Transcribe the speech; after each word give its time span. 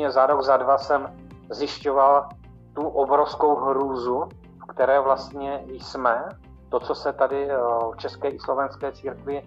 postupně 0.00 0.10
za 0.10 0.26
rok, 0.26 0.42
za 0.42 0.56
dva 0.56 0.78
jsem 0.78 1.12
zjišťoval 1.50 2.28
tu 2.74 2.88
obrovskou 2.88 3.56
hrůzu, 3.56 4.28
v 4.62 4.66
které 4.72 5.00
vlastně 5.00 5.64
jsme, 5.68 6.28
to, 6.68 6.80
co 6.80 6.94
se 6.94 7.12
tady 7.12 7.48
v 7.92 7.96
České 7.96 8.28
i 8.28 8.38
Slovenské 8.38 8.92
církvi 8.92 9.42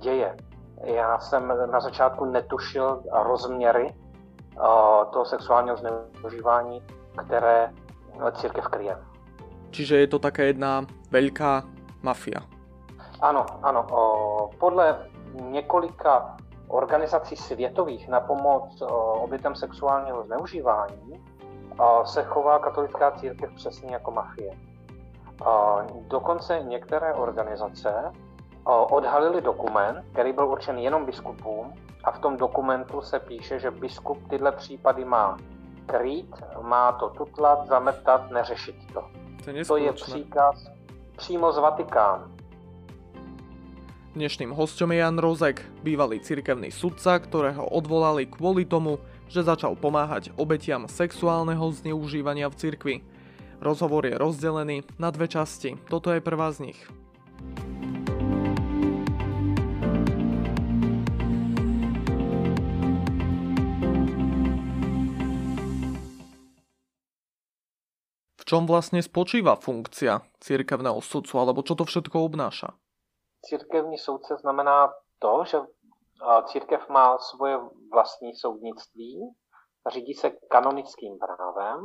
děje. 0.00 0.36
Já 0.84 1.18
jsem 1.18 1.52
na 1.70 1.80
začátku 1.80 2.24
netušil 2.24 3.02
rozměry 3.12 3.94
toho 5.12 5.24
sexuálního 5.24 5.76
zneužívání, 5.76 6.82
které 7.26 7.70
církev 8.32 8.64
kryje. 8.68 8.96
Čiže 9.70 9.96
je 9.96 10.06
to 10.06 10.18
také 10.18 10.44
jedna 10.44 10.86
velká 11.10 11.62
mafia. 12.02 12.40
Ano, 13.20 13.46
ano. 13.62 13.86
Podle 14.58 15.06
několika 15.34 16.36
organizací 16.68 17.36
světových 17.36 18.08
na 18.08 18.20
pomoc 18.20 18.82
obětem 19.12 19.54
sexuálního 19.54 20.22
zneužívání 20.22 21.24
se 22.04 22.22
chová 22.22 22.58
katolická 22.58 23.10
církev 23.10 23.50
přesně 23.54 23.92
jako 23.92 24.10
mafie. 24.10 24.52
Dokonce 26.00 26.60
některé 26.60 27.14
organizace 27.14 28.12
odhalili 28.90 29.40
dokument, 29.40 30.04
který 30.12 30.32
byl 30.32 30.48
určen 30.48 30.78
jenom 30.78 31.06
biskupům 31.06 31.74
a 32.04 32.10
v 32.10 32.18
tom 32.18 32.36
dokumentu 32.36 33.00
se 33.00 33.20
píše, 33.20 33.58
že 33.58 33.70
biskup 33.70 34.28
tyhle 34.30 34.52
případy 34.52 35.04
má 35.04 35.36
krýt, 35.86 36.42
má 36.60 36.92
to 36.92 37.08
tutlat, 37.08 37.66
zametat, 37.66 38.30
neřešit 38.30 38.92
to. 38.92 39.04
To 39.44 39.50
je, 39.50 39.64
to 39.64 39.76
je 39.76 39.92
příkaz 39.92 40.66
přímo 41.16 41.52
z 41.52 41.58
Vatikánu. 41.58 42.37
Dnešným 44.16 44.56
hostom 44.56 44.88
je 44.96 45.04
Jan 45.04 45.20
Rozek, 45.20 45.60
bývalý 45.84 46.24
cirkevný 46.24 46.72
sudca, 46.72 47.20
ktorého 47.20 47.68
odvolali 47.68 48.24
kvôli 48.24 48.64
tomu, 48.64 48.96
že 49.28 49.44
začal 49.44 49.76
pomáhať 49.76 50.32
obetiam 50.40 50.88
sexuálneho 50.88 51.68
zneužívania 51.76 52.48
v 52.48 52.56
cirkvi. 52.56 52.96
Rozhovor 53.60 54.08
je 54.08 54.16
rozdelený 54.16 54.88
na 54.96 55.12
dve 55.12 55.28
časti. 55.28 55.76
Toto 55.92 56.08
je 56.08 56.24
prvá 56.24 56.48
z 56.56 56.72
nich. 56.72 56.80
čom 68.48 68.64
vlastne 68.64 69.04
spočíva 69.04 69.60
funkcia 69.60 70.24
církevného 70.40 71.04
sudcu, 71.04 71.36
alebo 71.36 71.60
čo 71.60 71.76
to 71.76 71.84
všetko 71.84 72.16
obnáša? 72.32 72.72
Církevní 73.42 73.98
soudce 73.98 74.36
znamená 74.36 74.94
to, 75.18 75.44
že 75.44 75.58
církev 76.44 76.88
má 76.88 77.18
svoje 77.18 77.58
vlastní 77.92 78.34
soudnictví, 78.34 79.34
řídí 79.86 80.14
se 80.14 80.30
kanonickým 80.30 81.18
právem. 81.18 81.84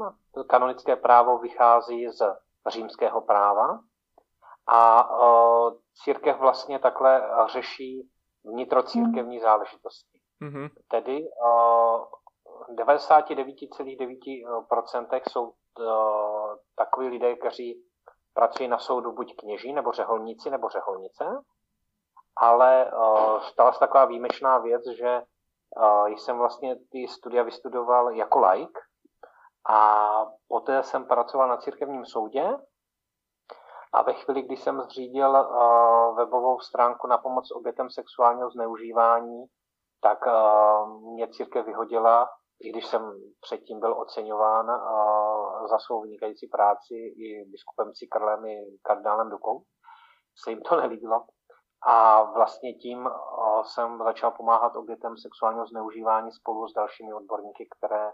Kanonické 0.50 0.96
právo 0.96 1.38
vychází 1.38 2.10
z 2.10 2.36
římského 2.68 3.22
práva 3.22 3.80
a 4.68 5.10
církev 6.04 6.40
vlastně 6.40 6.80
takhle 6.80 7.30
řeší 7.48 8.10
vnitrocírkevní 8.44 9.40
záležitosti. 9.40 10.20
Mm-hmm. 10.42 10.70
Tedy 10.88 11.28
v 12.68 12.76
99,9% 12.76 15.22
jsou 15.30 15.54
takoví 16.76 17.08
lidé, 17.08 17.36
kteří 17.36 17.84
pracují 18.34 18.70
na 18.70 18.78
soudu 18.78 19.12
buď 19.12 19.36
kněží, 19.36 19.74
nebo 19.74 19.92
řeholníci, 19.92 20.50
nebo 20.50 20.70
řeholnice. 20.70 21.26
Ale 22.36 22.92
stala 23.42 23.74
se 23.74 23.80
taková 23.80 24.06
výjimečná 24.06 24.58
věc, 24.58 24.82
že 24.98 25.22
jsem 26.08 26.38
vlastně 26.38 26.76
ty 26.92 27.08
studia 27.08 27.44
vystudoval 27.44 28.12
jako 28.12 28.40
laik 28.40 28.80
a 29.70 30.08
poté 30.48 30.84
jsem 30.84 31.06
pracoval 31.06 31.48
na 31.48 31.58
církevním 31.58 32.06
soudě 32.06 32.58
a 33.94 34.02
ve 34.02 34.14
chvíli, 34.14 34.42
kdy 34.42 34.58
jsem 34.58 34.82
zřídil 34.82 35.32
webovou 36.14 36.60
stránku 36.60 37.08
na 37.08 37.18
pomoc 37.18 37.52
obětem 37.52 37.90
sexuálního 37.90 38.50
zneužívání, 38.50 39.46
tak 40.02 40.20
mě 41.14 41.28
církev 41.28 41.66
vyhodila 41.66 42.30
i 42.64 42.70
když 42.70 42.86
jsem 42.86 43.02
předtím 43.42 43.80
byl 43.80 44.02
oceňován 44.02 44.68
za 45.70 45.80
svou 45.80 46.02
vynikající 46.02 46.48
práci 46.48 46.96
i 46.96 47.46
biskupem 47.46 47.94
Cikrlem, 47.94 48.46
i 48.46 48.78
kardinálem 48.82 49.30
Dukou, 49.30 49.64
se 50.44 50.50
jim 50.50 50.62
to 50.62 50.76
nelíbilo. 50.82 51.26
A 51.88 52.24
vlastně 52.24 52.74
tím 52.74 53.10
jsem 53.64 53.98
začal 54.04 54.32
pomáhat 54.32 54.76
obětem 54.76 55.18
sexuálního 55.18 55.68
zneužívání 55.68 56.32
spolu 56.32 56.68
s 56.68 56.74
dalšími 56.74 57.14
odborníky, 57.14 57.68
které 57.78 58.12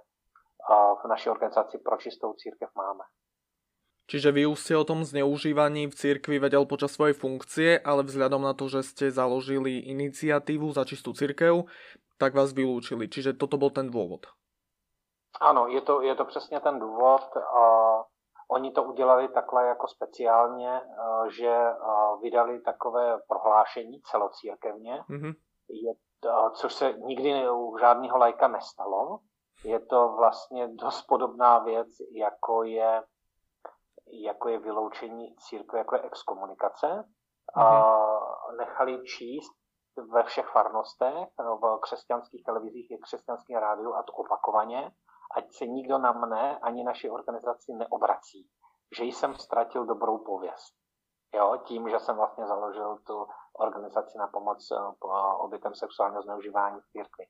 v 1.03 1.07
naší 1.07 1.29
organizaci 1.29 1.77
pro 1.77 1.97
čistou 1.97 2.33
církev 2.33 2.69
máme. 2.75 3.03
Čiže 4.09 4.33
vy 4.33 4.49
už 4.49 4.57
ste 4.57 4.73
o 4.73 4.81
tom 4.81 5.05
zneužívaní 5.05 5.85
v 5.85 5.93
cirkvi 5.93 6.41
vedel 6.41 6.65
počas 6.65 6.97
svojej 6.97 7.13
funkcie, 7.13 7.77
ale 7.77 8.01
vzhľadom 8.01 8.41
na 8.41 8.57
to, 8.57 8.65
že 8.65 8.81
ste 8.81 9.13
založili 9.13 9.85
iniciatívu 9.85 10.73
za 10.73 10.81
čistú 10.81 11.13
cirkev, 11.13 11.69
tak 12.17 12.33
vás 12.33 12.57
vylúčili. 12.57 13.05
Čiže 13.05 13.37
toto 13.37 13.61
bol 13.61 13.69
ten 13.69 13.93
dôvod. 13.93 14.25
Ano, 15.41 15.67
je 15.67 15.81
to, 15.81 16.01
je 16.01 16.15
to 16.15 16.25
přesně 16.25 16.59
ten 16.59 16.79
důvod. 16.79 17.21
Uh, 17.35 18.01
oni 18.51 18.71
to 18.71 18.83
udělali 18.83 19.27
takhle 19.27 19.67
jako 19.67 19.87
speciálně, 19.87 20.81
uh, 20.81 21.27
že 21.27 21.57
uh, 21.71 22.21
vydali 22.21 22.61
takové 22.61 23.19
prohlášení 23.27 24.01
celocírkevně, 24.01 25.03
mm-hmm. 25.09 25.33
je, 25.69 25.93
uh, 26.25 26.51
což 26.51 26.73
se 26.73 26.93
nikdy 26.93 27.49
u 27.49 27.77
žádného 27.77 28.17
lajka 28.17 28.47
nestalo. 28.47 29.19
Je 29.63 29.79
to 29.79 30.09
vlastně 30.17 30.67
dost 30.67 31.01
podobná 31.01 31.59
věc, 31.59 31.87
jako 32.15 32.63
je, 32.63 33.03
jako 34.25 34.49
je 34.49 34.59
vyloučení 34.59 35.35
církve, 35.35 35.79
jako 35.79 35.95
je 35.95 36.01
exkomunikace. 36.01 36.87
Mm-hmm. 36.87 37.83
Uh, 37.83 38.57
nechali 38.57 39.03
číst 39.03 39.51
ve 40.11 40.23
všech 40.23 40.47
farnostech, 40.47 41.27
v 41.37 41.79
křesťanských 41.81 42.43
televizích 42.43 42.91
i 42.91 42.97
křesťanských 42.97 43.57
rádiu 43.57 43.93
a 43.93 44.03
to 44.03 44.13
opakovaně 44.13 44.91
ať 45.37 45.45
se 45.53 45.67
nikdo 45.67 45.97
na 45.97 46.11
mne 46.11 46.59
ani 46.59 46.83
naši 46.83 47.09
organizaci 47.09 47.73
neobrací, 47.73 48.49
že 48.97 49.03
jsem 49.03 49.35
ztratil 49.35 49.85
dobrou 49.85 50.17
pověst. 50.17 50.73
Jo, 51.35 51.57
tím, 51.63 51.89
že 51.89 51.99
jsem 51.99 52.15
vlastně 52.15 52.47
založil 52.47 52.97
tu 53.07 53.27
organizaci 53.59 54.17
na 54.17 54.27
pomoc 54.27 54.71
eh, 54.71 54.77
obětem 55.39 55.75
sexuálního 55.75 56.21
zneužívání 56.21 56.79
v 56.81 56.91
církvi. 56.91 57.25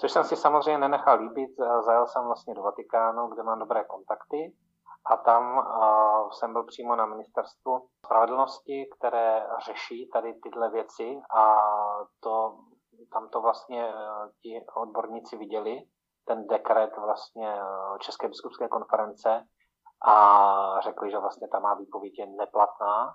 Což 0.00 0.12
jsem 0.12 0.24
si 0.24 0.36
samozřejmě 0.36 0.78
nenechal 0.78 1.18
líbit, 1.18 1.50
eh, 1.60 1.82
zajel 1.82 2.06
jsem 2.06 2.24
vlastně 2.24 2.54
do 2.54 2.62
Vatikánu, 2.62 3.26
kde 3.26 3.42
mám 3.42 3.58
dobré 3.58 3.84
kontakty 3.84 4.56
a 5.04 5.16
tam 5.16 5.58
uh, 5.58 6.30
jsem 6.30 6.52
byl 6.52 6.64
přímo 6.64 6.96
na 6.96 7.06
ministerstvu 7.06 7.88
spravedlnosti, 8.06 8.88
které 8.98 9.46
řeší 9.66 10.10
tady 10.12 10.34
tyhle 10.34 10.70
věci 10.70 11.20
a 11.36 11.56
to, 12.20 12.58
tam 13.12 13.28
to 13.28 13.40
vlastně 13.40 13.94
uh, 13.94 14.30
ti 14.42 14.64
odborníci 14.74 15.36
viděli 15.36 15.82
ten 16.30 16.46
dekret 16.46 16.96
vlastně 16.96 17.54
eh, 17.54 17.98
České 17.98 18.28
biskupské 18.28 18.68
konference 18.68 19.44
a 20.06 20.14
řekli, 20.80 21.10
že 21.10 21.18
vlastně 21.18 21.48
ta 21.48 21.58
má 21.58 21.74
výpověď 21.74 22.18
je 22.18 22.26
neplatná, 22.26 23.14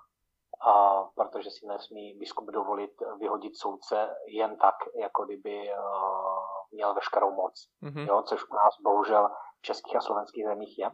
a 0.66 1.02
protože 1.14 1.50
si 1.50 1.66
nesmí 1.66 2.18
biskup 2.18 2.50
dovolit 2.50 2.90
vyhodit 3.20 3.52
soudce 3.56 4.14
jen 4.26 4.56
tak, 4.56 4.74
jako 5.00 5.24
kdyby 5.24 5.70
uh, 5.72 6.38
měl 6.72 6.94
veškerou 6.94 7.30
moc, 7.30 7.54
mm-hmm. 7.82 8.08
jo, 8.08 8.22
což 8.22 8.44
u 8.50 8.54
nás 8.54 8.74
bohužel 8.84 9.28
v 9.58 9.62
českých 9.62 9.96
a 9.96 10.00
slovenských 10.00 10.46
zemích 10.46 10.78
je. 10.78 10.90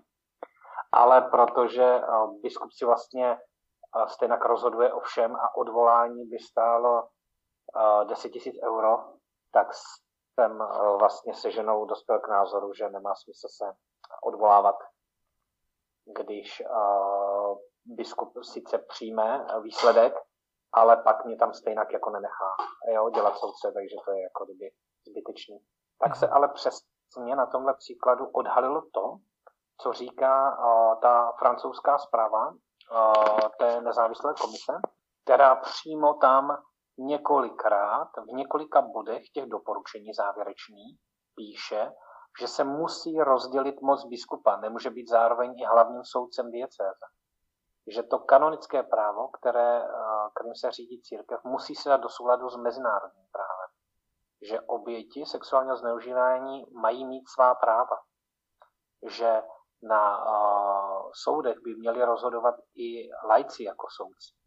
Ale 0.93 1.23
protože 1.23 2.01
uh, 2.01 2.41
biskup 2.43 2.71
si 2.73 2.85
vlastně 2.85 3.39
stejně 4.07 4.37
rozhoduje 4.37 4.93
o 4.93 5.01
všem 5.01 5.37
a 5.37 5.57
odvolání 5.57 6.25
by 6.25 6.39
stálo 6.39 7.03
uh, 7.03 8.05
10 8.09 8.33
000 8.63 8.75
euro, 8.75 8.99
tak 9.53 9.67
jsem 10.35 10.63
eh, 10.63 10.97
vlastně 10.99 11.35
se 11.35 11.51
ženou 11.51 11.85
dospěl 11.85 12.19
k 12.19 12.29
názoru, 12.29 12.75
že 12.75 12.89
nemá 12.89 13.15
smysl 13.15 13.49
se 13.49 13.65
odvolávat, 14.23 14.77
když 16.19 16.63
uh, 16.71 17.59
biskup 17.85 18.33
sice 18.43 18.79
přijme 18.79 19.47
výsledek, 19.63 20.15
ale 20.73 20.97
pak 20.97 21.25
mě 21.25 21.37
tam 21.37 21.55
stejně 21.55 21.81
jako 21.93 22.11
nenechá 22.11 22.57
jo, 22.93 23.11
dělat 23.11 23.37
soudce, 23.39 23.73
takže 23.73 23.97
to 24.05 24.11
je 24.11 24.23
jako 24.23 24.45
kdyby 24.45 24.71
zbytečný. 25.09 25.59
Tak 25.99 26.17
se 26.17 26.29
ale 26.29 26.49
přesně 26.49 27.37
na 27.37 27.47
tomhle 27.47 27.75
příkladu 27.75 28.27
odhalilo 28.27 28.83
to, 28.95 29.17
co 29.81 29.93
říká 29.93 30.59
uh, 30.59 31.01
ta 31.01 31.33
francouzská 31.39 31.99
zpráva 31.99 32.49
uh, 32.49 33.49
té 33.59 33.81
nezávislé 33.81 34.35
komise, 34.41 34.73
která 35.25 35.57
přímo 35.57 36.15
tam 36.15 36.63
několikrát 36.99 38.09
v 38.29 38.33
několika 38.33 38.83
bodech 38.83 39.23
těch 39.35 39.47
doporučení 39.47 40.13
závěrečných 40.15 40.99
píše, 41.35 41.93
že 42.41 42.49
se 42.49 42.65
musí 42.65 43.21
rozdělit 43.21 43.81
moc 43.83 44.05
biskupa, 44.05 44.57
nemůže 44.57 44.91
být 44.91 45.09
zároveň 45.09 45.55
i 45.59 45.65
hlavním 45.65 46.05
soudcem 46.05 46.51
diecéze. 46.51 47.07
Že 47.87 48.03
to 48.03 48.19
kanonické 48.19 48.83
právo, 48.83 49.29
které, 49.29 49.83
kterým 50.35 50.55
se 50.55 50.71
řídí 50.71 51.03
církev, 51.03 51.41
musí 51.45 51.75
se 51.75 51.89
dát 51.89 51.97
do 52.01 52.09
souladu 52.09 52.51
s 52.51 52.57
mezinárodním 52.57 53.27
právem. 53.33 53.71
že 54.51 54.61
oběti 54.61 55.27
sexuálního 55.27 55.77
zneužívání 55.77 56.67
mají 56.73 57.07
mít 57.07 57.29
svá 57.29 57.55
práva. 57.55 57.97
Že 59.09 59.43
na 59.83 60.27
uh, 60.27 61.11
soudech 61.15 61.57
by 61.65 61.75
měli 61.75 62.05
rozhodovat 62.05 62.55
i 62.75 63.09
lajci 63.27 63.65
jako 63.65 63.87
soudci. 63.97 64.42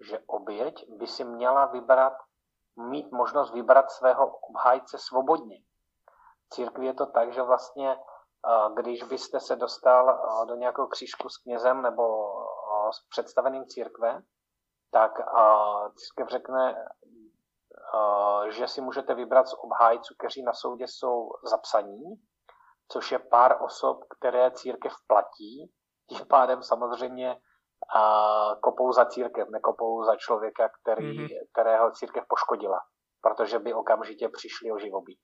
Že 0.00 0.18
oběť 0.26 0.84
by 0.88 1.06
si 1.06 1.24
měla 1.24 1.66
vybrat, 1.66 2.12
mít 2.76 3.12
možnost 3.12 3.52
vybrat 3.52 3.90
svého 3.90 4.36
obhájce 4.36 4.98
svobodně. 4.98 5.56
V 6.46 6.54
církvi 6.54 6.86
je 6.86 6.94
to 6.94 7.06
tak, 7.06 7.32
že 7.32 7.42
vlastně, 7.42 7.96
uh, 7.96 8.74
když 8.74 9.02
byste 9.02 9.40
se 9.40 9.56
dostal 9.56 10.04
uh, 10.04 10.46
do 10.46 10.54
nějakého 10.54 10.86
křížku 10.86 11.28
s 11.28 11.38
knězem 11.38 11.82
nebo 11.82 12.32
uh, 12.34 12.90
s 12.90 13.08
představeným 13.10 13.66
církve, 13.66 14.22
tak 14.90 15.12
církev 15.96 16.28
řekne, 16.28 16.88
že 18.48 18.68
si 18.68 18.80
můžete 18.80 19.14
vybrat 19.14 19.48
z 19.48 19.54
obhájců, 19.54 20.14
kteří 20.18 20.42
na 20.42 20.52
soudě 20.52 20.84
jsou 20.88 21.30
zapsaní, 21.42 22.04
což 22.88 23.12
je 23.12 23.18
pár 23.18 23.62
osob, 23.62 24.04
které 24.18 24.50
církev 24.50 24.92
platí. 25.06 25.72
Tím 26.08 26.26
pádem 26.26 26.62
samozřejmě 26.62 27.40
a 27.94 28.02
kopou 28.60 28.92
za 28.92 29.04
církev, 29.04 29.48
nekopou 29.48 30.04
za 30.04 30.16
člověka, 30.16 30.68
který, 30.82 31.18
mm-hmm. 31.18 31.48
kterého 31.52 31.90
církev 31.90 32.24
poškodila, 32.28 32.80
protože 33.20 33.58
by 33.58 33.74
okamžitě 33.74 34.28
přišli 34.28 34.72
o 34.72 34.78
živobytí. 34.78 35.20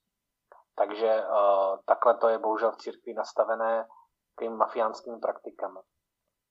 Takže 0.77 1.23
uh, 1.23 1.79
takhle 1.87 2.15
to 2.15 2.29
je 2.29 2.39
bohužel 2.39 2.73
v 2.73 2.77
církvi 2.77 3.15
nastavené 3.15 3.87
tím 4.41 4.57
mafiánskými 4.57 5.19
praktikami. 5.21 5.81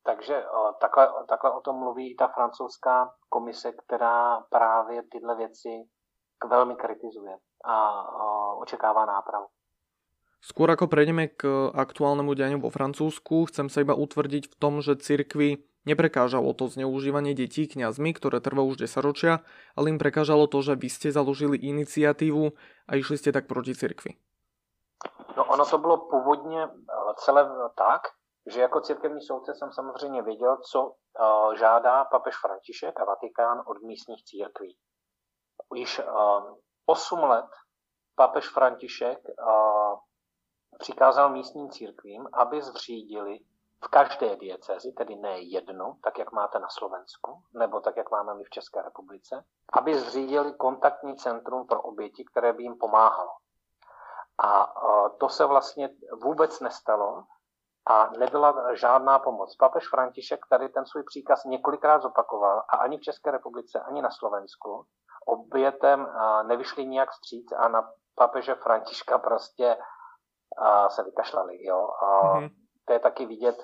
Takže 0.03 0.45
uh, 0.45 0.71
takhle, 0.81 1.09
takhle 1.27 1.51
o 1.51 1.61
tom 1.61 1.75
mluví 1.75 2.11
i 2.11 2.15
ta 2.15 2.27
francouzská 2.27 3.11
komise, 3.29 3.71
která 3.71 4.39
právě 4.49 5.03
tyhle 5.11 5.35
věci 5.35 5.69
velmi 6.49 6.75
kritizuje 6.75 7.37
a 7.65 7.75
uh, 8.03 8.61
očekává 8.61 9.05
nápravu. 9.05 9.47
Skôr 10.43 10.67
ako 10.75 10.91
prejdeme 10.91 11.31
k 11.39 11.71
aktuálnemu 11.71 12.35
dianiu 12.35 12.59
vo 12.59 12.67
Francúzsku, 12.67 13.47
chcem 13.47 13.71
sa 13.71 13.79
iba 13.79 13.95
utvrdiť 13.95 14.51
v 14.51 14.55
tom, 14.59 14.83
že 14.83 14.99
cirkvi 14.99 15.63
neprekážalo 15.85 16.53
to 16.53 16.67
zneužívanie 16.67 17.35
detí 17.35 17.67
kňazmi, 17.67 18.15
ktoré 18.15 18.39
trvá 18.39 18.63
už 18.63 18.83
10 18.83 19.03
ročia, 19.03 19.33
ale 19.75 19.91
im 19.91 19.99
prekážalo 19.99 20.47
to, 20.47 20.63
že 20.63 20.79
vy 20.79 20.89
ste 20.89 21.09
založili 21.11 21.59
iniciatívu 21.59 22.55
a 22.87 22.91
išli 22.95 23.15
ste 23.19 23.35
tak 23.35 23.47
proti 23.47 23.75
cirkvi. 23.75 24.15
No 25.37 25.45
ono 25.45 25.65
to 25.65 25.77
bylo 25.77 25.97
původně 25.97 26.67
celé 27.15 27.49
tak, 27.75 28.01
že 28.45 28.61
jako 28.61 28.81
církevní 28.81 29.21
soudce 29.21 29.53
jsem 29.55 29.71
samozřejmě 29.71 30.21
věděl, 30.21 30.57
co 30.71 30.79
uh, 30.85 31.53
žádá 31.55 32.05
papež 32.05 32.35
František 32.41 32.99
a 32.99 33.05
Vatikán 33.05 33.63
od 33.65 33.81
místních 33.81 34.23
církví. 34.23 34.77
Již 35.75 35.99
uh, 35.99 36.57
8 36.85 37.19
let 37.19 37.45
papež 38.15 38.49
František 38.49 39.19
přikázal 40.79 41.29
místním 41.29 41.69
církvím, 41.69 42.27
aby 42.33 42.61
zřídili 42.61 43.39
v 43.83 43.87
každé 43.87 44.35
diecezi, 44.35 44.91
tedy 44.91 45.15
ne 45.15 45.39
jednu, 45.39 45.93
tak 46.03 46.19
jak 46.19 46.31
máte 46.31 46.59
na 46.59 46.69
Slovensku, 46.69 47.43
nebo 47.53 47.79
tak 47.79 47.97
jak 47.97 48.11
máme 48.11 48.33
my 48.33 48.43
v 48.43 48.49
České 48.49 48.81
republice, 48.81 49.43
aby 49.73 49.99
zřídili 49.99 50.53
kontaktní 50.53 51.15
centrum 51.15 51.67
pro 51.67 51.81
oběti, 51.81 52.25
které 52.25 52.53
by 52.53 52.63
jim 52.63 52.77
pomáhalo. 52.77 53.31
A 54.43 54.73
to 55.19 55.29
se 55.29 55.45
vlastně 55.45 55.89
vůbec 56.23 56.59
nestalo 56.59 57.23
a 57.87 58.09
nebyla 58.09 58.75
žádná 58.75 59.19
pomoc. 59.19 59.55
Papež 59.55 59.89
František 59.89 60.39
tady 60.49 60.69
ten 60.69 60.85
svůj 60.85 61.03
příkaz 61.03 61.43
několikrát 61.43 62.01
zopakoval 62.01 62.63
a 62.69 62.77
ani 62.77 62.97
v 62.97 63.01
České 63.01 63.31
republice, 63.31 63.79
ani 63.79 64.01
na 64.01 64.09
Slovensku 64.11 64.85
obětem 65.25 66.07
nevyšli 66.43 66.85
nijak 66.85 67.11
vstříc 67.11 67.51
a 67.51 67.67
na 67.67 67.91
papeže 68.15 68.55
Františka 68.55 69.17
prostě 69.19 69.77
a 70.57 70.89
se 70.89 71.03
vykašlali. 71.03 71.65
Jo? 71.65 71.87
A 72.01 72.23
mm-hmm. 72.23 72.49
To 72.85 72.93
je 72.93 72.99
taky 72.99 73.25
vidět, 73.25 73.63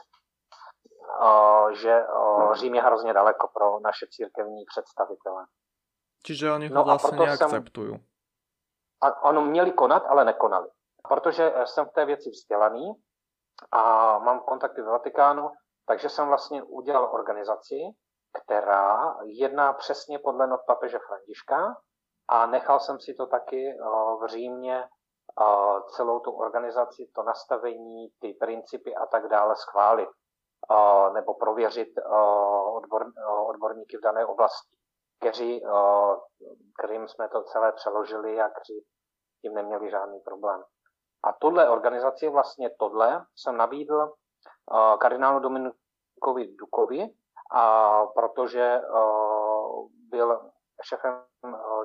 že 1.71 2.05
Řím 2.53 2.75
je 2.75 2.81
hrozně 2.81 3.13
daleko 3.13 3.47
pro 3.47 3.79
naše 3.79 4.05
církevní 4.09 4.65
představitele. 4.65 5.45
Čiže 6.25 6.51
oni 6.51 6.67
ho 6.67 6.75
no 6.75 6.83
vlastně 6.83 7.19
neakceptují. 7.19 8.05
A 9.01 9.23
ono 9.23 9.41
měli 9.41 9.71
konat, 9.71 10.03
ale 10.07 10.25
nekonali. 10.25 10.69
Protože 11.09 11.53
jsem 11.65 11.85
v 11.85 11.91
té 11.91 12.05
věci 12.05 12.29
vzdělaný 12.29 12.93
a 13.71 13.81
mám 14.19 14.39
kontakty 14.39 14.81
ve 14.81 14.91
Vatikánu, 14.91 15.51
takže 15.85 16.09
jsem 16.09 16.27
vlastně 16.27 16.63
udělal 16.63 17.09
organizaci, 17.13 17.75
která 18.43 19.17
jedná 19.23 19.73
přesně 19.73 20.19
podle 20.19 20.47
not 20.47 20.61
papeže 20.67 20.99
Františka 21.07 21.75
a 22.27 22.45
nechal 22.45 22.79
jsem 22.79 22.99
si 22.99 23.13
to 23.13 23.27
taky 23.27 23.77
v 24.21 24.27
Římě 24.27 24.89
celou 25.95 26.19
tu 26.19 26.31
organizaci, 26.31 27.11
to 27.15 27.23
nastavení, 27.23 28.09
ty 28.19 28.33
principy 28.33 28.95
a 28.95 29.05
tak 29.05 29.27
dále 29.27 29.55
schválit 29.55 30.09
nebo 31.13 31.33
prověřit 31.33 31.89
odbor, 32.73 33.11
odborníky 33.47 33.97
v 33.97 34.01
dané 34.01 34.25
oblasti, 34.25 34.77
kteří, 35.19 35.63
kterým 36.79 37.07
jsme 37.07 37.29
to 37.29 37.43
celé 37.43 37.71
přeložili 37.71 38.41
a 38.41 38.49
kteří 38.49 38.85
tím 39.41 39.53
neměli 39.53 39.89
žádný 39.89 40.19
problém. 40.19 40.63
A 41.23 41.33
tohle 41.33 41.69
organizaci, 41.69 42.29
vlastně 42.29 42.69
tohle, 42.79 43.25
jsem 43.35 43.57
nabídl 43.57 44.13
kardinálu 44.99 45.39
Dominikovi 45.39 46.55
Dukovi, 46.55 47.09
a 47.51 48.05
protože 48.05 48.81
byl 50.09 50.51
šefem 50.83 51.25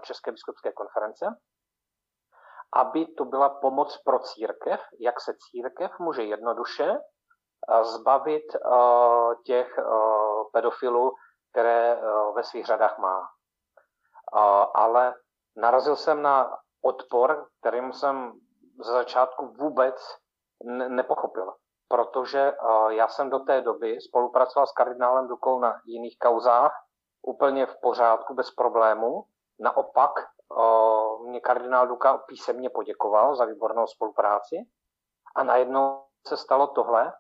České 0.03 0.33
biskupské 0.33 0.73
konference 0.73 1.37
aby 2.75 3.07
to 3.07 3.25
byla 3.25 3.49
pomoc 3.49 4.03
pro 4.05 4.19
církev, 4.19 4.81
jak 5.01 5.21
se 5.21 5.33
církev 5.51 5.91
může 5.99 6.23
jednoduše 6.23 6.99
zbavit 7.83 8.55
eh, 8.55 8.61
těch 9.45 9.79
eh, 9.79 9.85
pedofilů, 10.53 11.13
které 11.51 11.99
ve 12.35 12.43
svých 12.43 12.67
řadách 12.67 12.99
má. 12.99 13.29
Ale 14.75 15.15
narazil 15.57 15.97
jsem 15.97 16.23
na 16.23 16.59
odpor, 16.83 17.47
kterým 17.61 17.93
jsem 17.93 18.33
ze 18.85 18.93
začátku 18.93 19.47
vůbec 19.47 19.95
nepochopil, 20.89 21.53
protože 21.89 22.53
já 22.89 23.09
jsem 23.09 23.31
do 23.31 23.39
té 23.39 23.61
doby 23.61 24.01
spolupracoval 24.01 24.67
s 24.67 24.73
kardinálem 24.73 25.29
Dukou 25.29 25.59
na 25.59 25.81
jiných 25.85 26.19
kauzách 26.19 26.73
úplně 27.23 27.67
v 27.67 27.81
pořádku, 27.83 28.35
bez 28.35 28.51
problému. 28.51 29.25
Naopak 29.61 30.11
mě 31.27 31.41
kardinál 31.41 31.87
Duka 31.87 32.19
písemně 32.19 32.71
poděkoval 32.71 33.37
za 33.37 33.45
výbornou 33.45 33.87
spolupráci 33.87 34.57
a 35.37 35.45
najednou 35.45 36.05
se 36.27 36.37
stalo 36.37 36.67
tohle 36.67 37.13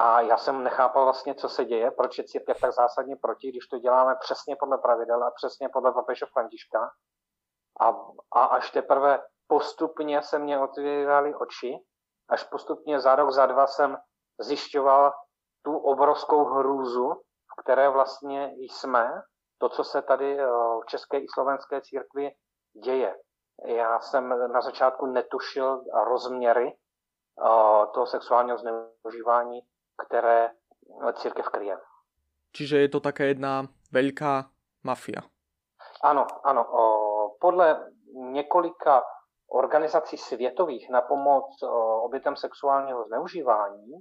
a 0.00 0.20
já 0.20 0.36
jsem 0.36 0.64
nechápal 0.64 1.04
vlastně, 1.04 1.34
co 1.34 1.48
se 1.48 1.64
děje, 1.64 1.90
proč 1.90 2.18
je 2.18 2.24
církev 2.24 2.60
tak 2.60 2.72
zásadně 2.72 3.16
proti, 3.16 3.48
když 3.48 3.66
to 3.66 3.78
děláme 3.78 4.16
přesně 4.20 4.56
podle 4.56 4.78
pravidel 4.78 5.24
a 5.24 5.30
přesně 5.30 5.68
podle 5.68 5.92
papeže 5.92 6.26
Františka. 6.32 6.90
A, 7.80 7.88
a 8.32 8.44
až 8.44 8.70
teprve 8.70 9.22
postupně 9.46 10.22
se 10.22 10.38
mě 10.38 10.58
otvíraly 10.58 11.34
oči, 11.34 11.78
až 12.28 12.44
postupně 12.44 13.00
za 13.00 13.16
rok, 13.16 13.30
za 13.30 13.46
dva 13.46 13.66
jsem 13.66 13.98
zjišťoval 14.40 15.12
tu 15.62 15.78
obrovskou 15.78 16.44
hrůzu, 16.44 17.14
v 17.52 17.62
které 17.62 17.88
vlastně 17.88 18.54
jsme 18.58 19.22
to, 19.58 19.68
co 19.68 19.84
se 19.84 20.02
tady 20.02 20.40
eh, 20.40 20.46
v 20.82 20.86
české 20.86 21.18
i 21.18 21.26
slovenské 21.34 21.80
církvi 21.80 22.30
děje. 22.84 23.16
Já 23.64 24.00
jsem 24.00 24.52
na 24.52 24.60
začátku 24.60 25.06
netušil 25.06 25.84
rozměry 26.08 26.68
eh, 26.68 27.86
toho 27.94 28.06
sexuálního 28.06 28.58
zneužívání, 28.58 29.60
které 30.06 30.50
církev 31.12 31.48
kryje. 31.48 31.78
Čiže 32.52 32.78
je 32.78 32.88
to 32.88 33.00
také 33.00 33.26
jedna 33.26 33.66
velká 33.92 34.50
mafia. 34.84 35.22
Ano, 36.02 36.26
ano. 36.44 36.66
Podle 37.40 37.90
několika 38.14 39.02
organizací 39.48 40.16
světových 40.16 40.90
na 40.90 41.02
pomoc 41.02 41.62
obětem 42.02 42.36
sexuálního 42.36 43.04
zneužívání 43.04 44.00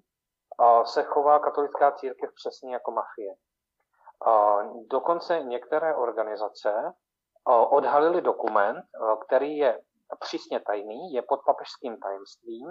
se 0.84 1.04
chová 1.04 1.40
katolická 1.40 1.92
církev 1.92 2.30
přesně 2.36 2.74
jako 2.74 2.92
mafie. 2.92 3.36
Dokonce 4.92 5.40
některé 5.40 5.96
organizace 5.96 6.94
odhalili 7.70 8.22
dokument, 8.22 8.86
který 9.26 9.58
je 9.58 9.80
přísně 10.20 10.60
tajný, 10.60 11.14
je 11.14 11.22
pod 11.22 11.40
papežským 11.46 12.00
tajemstvím, 12.00 12.68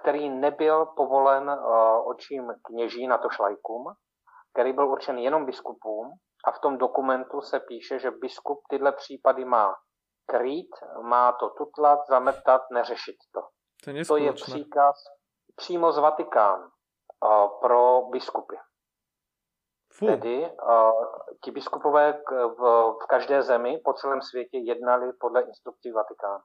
který 0.00 0.30
nebyl 0.30 0.86
povolen 0.86 1.50
očím 2.04 2.54
kněží 2.64 3.06
na 3.06 3.18
to 3.18 3.30
šlajkům, 3.30 3.84
který 4.52 4.72
byl 4.72 4.88
určen 4.88 5.18
jenom 5.18 5.46
biskupům 5.46 6.12
a 6.44 6.52
v 6.52 6.58
tom 6.58 6.78
dokumentu 6.78 7.40
se 7.40 7.60
píše, 7.60 7.98
že 7.98 8.10
biskup 8.10 8.58
tyhle 8.70 8.92
případy 8.92 9.44
má 9.44 9.74
krýt, 10.26 10.70
má 11.02 11.32
to 11.32 11.50
tutlat, 11.50 11.98
zametat, 12.08 12.62
neřešit 12.72 13.16
to. 13.34 13.40
To, 13.84 13.90
je, 13.90 14.04
to 14.04 14.16
je 14.16 14.32
příkaz 14.32 14.96
přímo 15.56 15.92
z 15.92 15.98
Vatikánu 15.98 16.68
pro 17.60 18.02
biskupy. 18.12 18.56
Fů. 19.92 20.06
Tedy 20.06 20.50
uh, 20.50 20.92
ti 21.44 21.50
biskupové 21.50 22.12
v, 22.32 22.60
v 23.02 23.06
každé 23.08 23.42
zemi 23.42 23.80
po 23.84 23.92
celém 23.92 24.22
světě 24.22 24.58
jednali 24.58 25.12
podle 25.20 25.42
instrukcí 25.42 25.92
Vatikánu. 25.92 26.42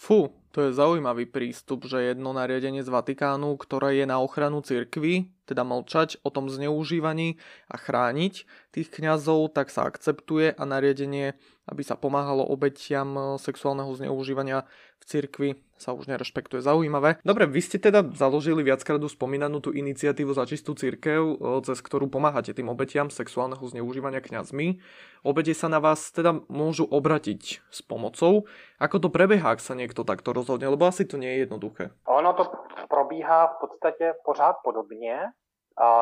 Fú, 0.00 0.32
to 0.56 0.64
je 0.64 0.72
zaujímavý 0.72 1.28
prístup, 1.28 1.84
že 1.84 2.00
jedno 2.00 2.32
nariadenie 2.32 2.80
z 2.80 2.88
Vatikánu, 2.88 3.52
ktoré 3.60 4.00
je 4.00 4.08
na 4.08 4.16
ochranu 4.16 4.64
cirkvy, 4.64 5.28
teda 5.44 5.60
mlčať 5.60 6.16
o 6.24 6.32
tom 6.32 6.48
zneužívaní 6.48 7.36
a 7.68 7.76
chrániť 7.76 8.48
tých 8.72 8.88
kňazov, 8.88 9.52
tak 9.52 9.68
sa 9.68 9.84
akceptuje 9.84 10.56
a 10.56 10.62
nariadenie, 10.64 11.36
aby 11.70 11.86
sa 11.86 11.94
pomáhalo 11.94 12.42
obetiam 12.42 13.38
sexuálneho 13.38 13.94
zneužívania 13.94 14.66
v 14.98 15.04
cirkvi, 15.06 15.50
sa 15.80 15.96
už 15.96 16.12
nerešpektuje. 16.12 16.60
Zaujímavé. 16.60 17.16
Dobre, 17.24 17.48
vy 17.48 17.62
ste 17.64 17.80
teda 17.80 18.04
založili 18.12 18.60
viackrát 18.60 19.00
spomínanú 19.00 19.64
tú 19.64 19.72
iniciatívu 19.72 20.34
za 20.36 20.44
čistú 20.44 20.76
církev, 20.76 21.40
cez 21.64 21.80
ktorú 21.80 22.12
pomáhate 22.12 22.52
tým 22.52 22.68
obetiam 22.68 23.08
sexuálneho 23.08 23.64
zneužívania 23.64 24.20
kňazmi. 24.20 24.76
Obete 25.24 25.56
sa 25.56 25.72
na 25.72 25.80
vás 25.80 26.12
teda 26.12 26.36
môžu 26.52 26.84
obratiť 26.84 27.64
s 27.64 27.80
pomocou. 27.80 28.44
Ako 28.76 29.00
to 29.00 29.08
prebieha, 29.08 29.56
ak 29.56 29.64
sa 29.64 29.72
niekto 29.72 30.04
takto 30.04 30.36
rozhodne? 30.36 30.68
Lebo 30.68 30.84
asi 30.84 31.08
to 31.08 31.16
nie 31.16 31.32
je 31.32 31.48
jednoduché. 31.48 31.94
Ono 32.04 32.36
to 32.36 32.44
probíhá 32.90 33.56
v 33.56 33.56
podstatě 33.64 34.12
pořád 34.24 34.60
podobně. 34.64 35.32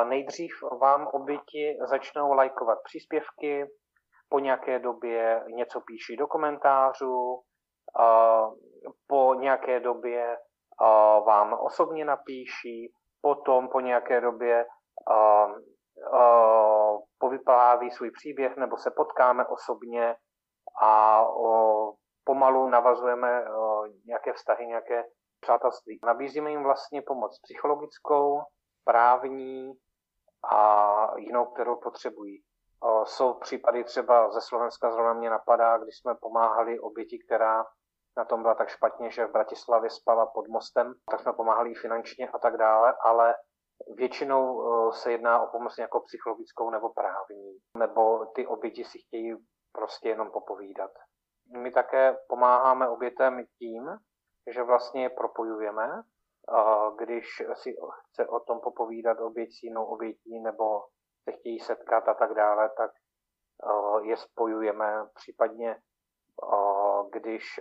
Nejdřív 0.08 0.50
vám 0.80 1.06
oběti 1.12 1.78
začnou 1.86 2.32
lajkovat 2.32 2.78
příspěvky, 2.84 3.62
po 4.28 4.38
nějaké 4.38 4.78
době 4.78 5.44
něco 5.54 5.80
píší 5.80 6.16
do 6.16 6.26
komentářů, 6.26 7.40
po 9.06 9.34
nějaké 9.34 9.80
době 9.80 10.36
vám 11.26 11.58
osobně 11.60 12.04
napíší, 12.04 12.92
potom 13.20 13.68
po 13.68 13.80
nějaké 13.80 14.20
době 14.20 14.66
povypráví 17.18 17.90
svůj 17.90 18.10
příběh 18.10 18.56
nebo 18.56 18.76
se 18.76 18.90
potkáme 18.96 19.46
osobně 19.46 20.16
a 20.82 21.24
pomalu 22.24 22.68
navazujeme 22.68 23.44
nějaké 24.06 24.32
vztahy, 24.32 24.66
nějaké 24.66 25.04
přátelství. 25.40 25.98
Nabízíme 26.04 26.50
jim 26.50 26.62
vlastně 26.62 27.02
pomoc 27.02 27.40
psychologickou, 27.42 28.42
právní 28.84 29.72
a 30.52 31.12
jinou, 31.16 31.44
kterou 31.44 31.76
potřebují. 31.76 32.42
Jsou 33.04 33.34
případy 33.34 33.84
třeba 33.84 34.30
ze 34.30 34.40
Slovenska, 34.40 34.90
zrovna 34.90 35.12
mě 35.12 35.30
napadá, 35.30 35.78
když 35.78 35.98
jsme 35.98 36.14
pomáhali 36.14 36.80
oběti, 36.80 37.18
která 37.26 37.64
na 38.16 38.24
tom 38.24 38.42
byla 38.42 38.54
tak 38.54 38.68
špatně, 38.68 39.10
že 39.10 39.26
v 39.26 39.32
Bratislavě 39.32 39.90
spala 39.90 40.26
pod 40.26 40.48
mostem, 40.48 40.94
tak 41.10 41.20
jsme 41.20 41.32
pomáhali 41.32 41.74
finančně 41.74 42.28
a 42.28 42.38
tak 42.38 42.56
dále, 42.56 42.94
ale 43.04 43.34
většinou 43.96 44.62
se 44.92 45.12
jedná 45.12 45.42
o 45.42 45.46
pomoc 45.46 45.78
jako 45.78 46.00
psychologickou 46.00 46.70
nebo 46.70 46.88
právní, 46.88 47.58
nebo 47.78 48.26
ty 48.26 48.46
oběti 48.46 48.84
si 48.84 48.98
chtějí 48.98 49.36
prostě 49.72 50.08
jenom 50.08 50.30
popovídat. 50.30 50.90
My 51.56 51.70
také 51.70 52.16
pomáháme 52.28 52.88
obětem 52.88 53.44
tím, 53.58 53.90
že 54.54 54.62
vlastně 54.62 55.02
je 55.02 55.10
propojujeme, 55.10 56.02
když 56.98 57.42
si 57.54 57.74
chce 58.10 58.26
o 58.26 58.40
tom 58.40 58.60
popovídat 58.60 59.20
oběť 59.20 59.48
s 59.50 59.62
jinou 59.62 59.84
obětí 59.84 60.40
nebo 60.40 60.84
se 61.28 61.32
chtějí 61.32 61.60
setkat 61.60 62.08
a 62.08 62.14
tak 62.14 62.34
dále, 62.34 62.70
tak 62.76 62.90
je 64.02 64.16
spojujeme, 64.16 65.06
případně 65.14 65.76
když 67.12 67.60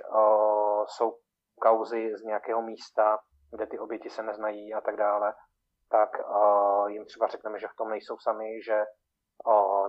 jsou 0.85 1.17
kauzy 1.61 2.17
z 2.17 2.23
nějakého 2.23 2.61
místa, 2.61 3.19
kde 3.51 3.67
ty 3.67 3.79
oběti 3.79 4.09
se 4.09 4.23
neznají 4.23 4.73
a 4.73 4.81
tak 4.81 4.95
dále, 4.95 5.33
tak 5.89 6.09
jim 6.87 7.05
třeba 7.05 7.27
řekneme, 7.27 7.59
že 7.59 7.67
v 7.67 7.75
tom 7.77 7.89
nejsou 7.89 8.17
sami, 8.17 8.61
že 8.65 8.83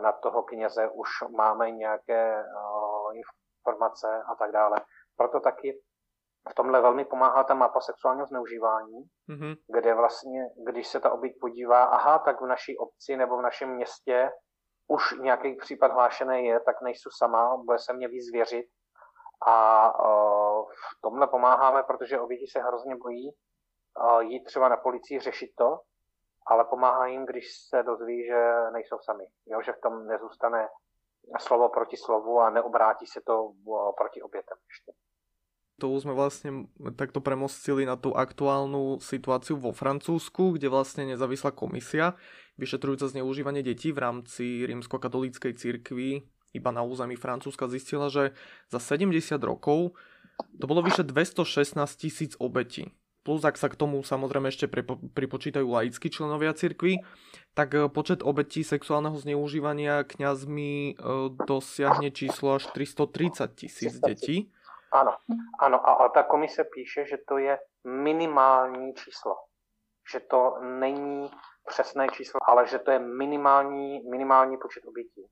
na 0.03 0.13
toho 0.13 0.43
kněze 0.43 0.89
už 0.89 1.09
máme 1.37 1.71
nějaké 1.71 2.45
informace 3.15 4.23
a 4.33 4.35
tak 4.35 4.53
dále. 4.53 4.77
Proto 5.17 5.41
taky 5.41 5.83
v 6.51 6.55
tomhle 6.55 6.81
velmi 6.81 7.05
pomáhá 7.05 7.45
ta 7.45 7.55
mapa 7.55 7.81
sexuálního 7.81 8.27
zneužívání, 8.27 9.03
mm-hmm. 9.29 9.57
kde 9.75 9.95
vlastně, 9.95 10.47
když 10.67 10.89
se 10.89 11.01
ta 11.01 11.13
oběť 11.13 11.33
podívá, 11.41 11.85
aha, 11.85 12.19
tak 12.19 12.41
v 12.41 12.47
naší 12.47 12.79
obci 12.79 13.17
nebo 13.17 13.37
v 13.37 13.43
našem 13.43 13.71
městě 13.71 14.31
už 14.89 15.19
nějaký 15.21 15.57
případ 15.57 15.93
hlášený 15.93 16.47
je, 16.47 16.61
tak 16.61 16.83
nejsou 16.83 17.11
sama, 17.19 17.57
bude 17.57 17.79
se 17.79 17.93
mě 17.93 18.09
víc 18.09 18.33
věřit 18.33 18.67
a 19.47 19.89
v 20.73 21.01
tomhle 21.01 21.27
pomáháme, 21.27 21.83
protože 21.83 22.21
oběti 22.21 22.47
se 22.47 22.61
hrozně 22.61 22.97
bojí 22.97 23.31
jít 24.21 24.45
třeba 24.45 24.69
na 24.69 24.77
policii 24.77 25.21
řešit 25.21 25.51
to, 25.59 25.81
ale 26.47 26.65
pomáhá 26.65 27.07
jim, 27.07 27.27
když 27.27 27.45
se 27.69 27.83
dozví, 27.83 28.27
že 28.27 28.53
nejsou 28.73 28.97
sami. 29.01 29.25
Jo, 29.47 29.63
že 29.63 29.73
v 29.73 29.81
tom 29.81 30.07
nezůstane 30.07 30.69
slovo 31.39 31.69
proti 31.69 31.97
slovu 31.97 32.41
a 32.41 32.51
neobrátí 32.51 33.07
se 33.07 33.21
to 33.27 33.53
proti 33.97 34.23
obětem 34.23 34.59
ještě. 34.69 34.93
To 35.81 35.91
už 35.91 36.03
jsme 36.03 36.13
vlastně 36.13 36.53
takto 36.97 37.21
premostili 37.21 37.87
na 37.87 37.97
tu 37.97 38.15
aktuálnu 38.17 38.99
situáciu 39.01 39.57
vo 39.57 39.73
Francúzsku, 39.73 40.51
kde 40.51 40.69
vlastně 40.69 41.07
nezávislá 41.07 41.51
komisia 41.51 42.15
vyšetrujúca 42.59 43.07
zneužívanie 43.09 43.63
detí 43.63 43.95
v 43.95 44.03
rámci 44.03 44.67
rímskokatolíckej 44.67 45.55
cirkvi 45.55 46.27
iba 46.53 46.71
na 46.75 46.83
území 46.83 47.15
Francúzska 47.15 47.71
zistila, 47.71 48.11
že 48.11 48.35
za 48.67 48.83
70 48.83 49.39
rokov 49.47 49.95
to 50.59 50.65
bolo 50.67 50.83
vyše 50.83 51.07
216 51.07 51.79
tisíc 51.95 52.35
obetí. 52.39 52.91
Plus, 53.27 53.45
ak 53.45 53.61
sa 53.61 53.69
k 53.69 53.77
tomu 53.77 54.01
samozrejme 54.01 54.49
ešte 54.49 54.71
pripo, 54.71 54.97
pripočítajú 54.97 55.67
laickí 55.69 56.09
členovia 56.09 56.57
cirkvy, 56.57 57.03
tak 57.53 57.77
e, 57.77 57.91
počet 57.93 58.25
obetí 58.25 58.65
sexuálneho 58.65 59.19
zneužívania 59.21 60.07
kňazmi 60.07 60.73
e, 60.73 60.93
dosiahne 61.45 62.09
číslo 62.09 62.57
až 62.57 62.73
330 62.73 63.53
tisíc 63.53 64.01
detí. 64.01 64.49
Ano, 64.93 65.13
ano 65.61 65.89
a, 65.89 65.93
a 65.93 66.09
ta 66.09 66.23
komise 66.23 66.65
píše, 66.65 67.07
že 67.07 67.17
to 67.29 67.39
je 67.39 67.59
minimální 67.85 68.95
číslo. 68.95 69.37
Že 70.13 70.21
to 70.21 70.57
není 70.61 71.31
přesné 71.69 72.09
číslo, 72.09 72.41
ale 72.49 72.67
že 72.67 72.79
to 72.79 72.91
je 72.91 72.99
minimální, 72.99 74.01
minimální 74.11 74.57
počet 74.57 74.85
obětí. 74.87 75.29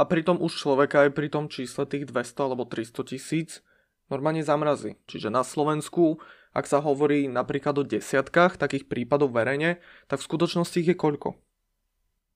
A 0.00 0.04
pritom 0.04 0.40
už 0.40 0.56
človeka 0.64 1.04
aj 1.04 1.12
pri 1.12 1.28
tom 1.28 1.44
čísle 1.52 1.84
tých 1.84 2.08
200 2.08 2.40
alebo 2.40 2.64
300 2.64 3.04
tisíc 3.04 3.60
normálne 4.08 4.40
zamrazí. 4.40 4.96
Čiže 5.04 5.28
na 5.28 5.44
Slovensku, 5.44 6.24
ak 6.56 6.64
sa 6.64 6.80
hovorí 6.80 7.28
napríklad 7.28 7.76
o 7.78 7.84
desiatkách 7.84 8.56
takých 8.56 8.88
prípadov 8.88 9.36
verejne, 9.36 9.78
tak 10.08 10.24
v 10.24 10.28
skutočnosti 10.28 10.76
ich 10.80 10.90
je 10.92 10.96
koľko? 10.96 11.36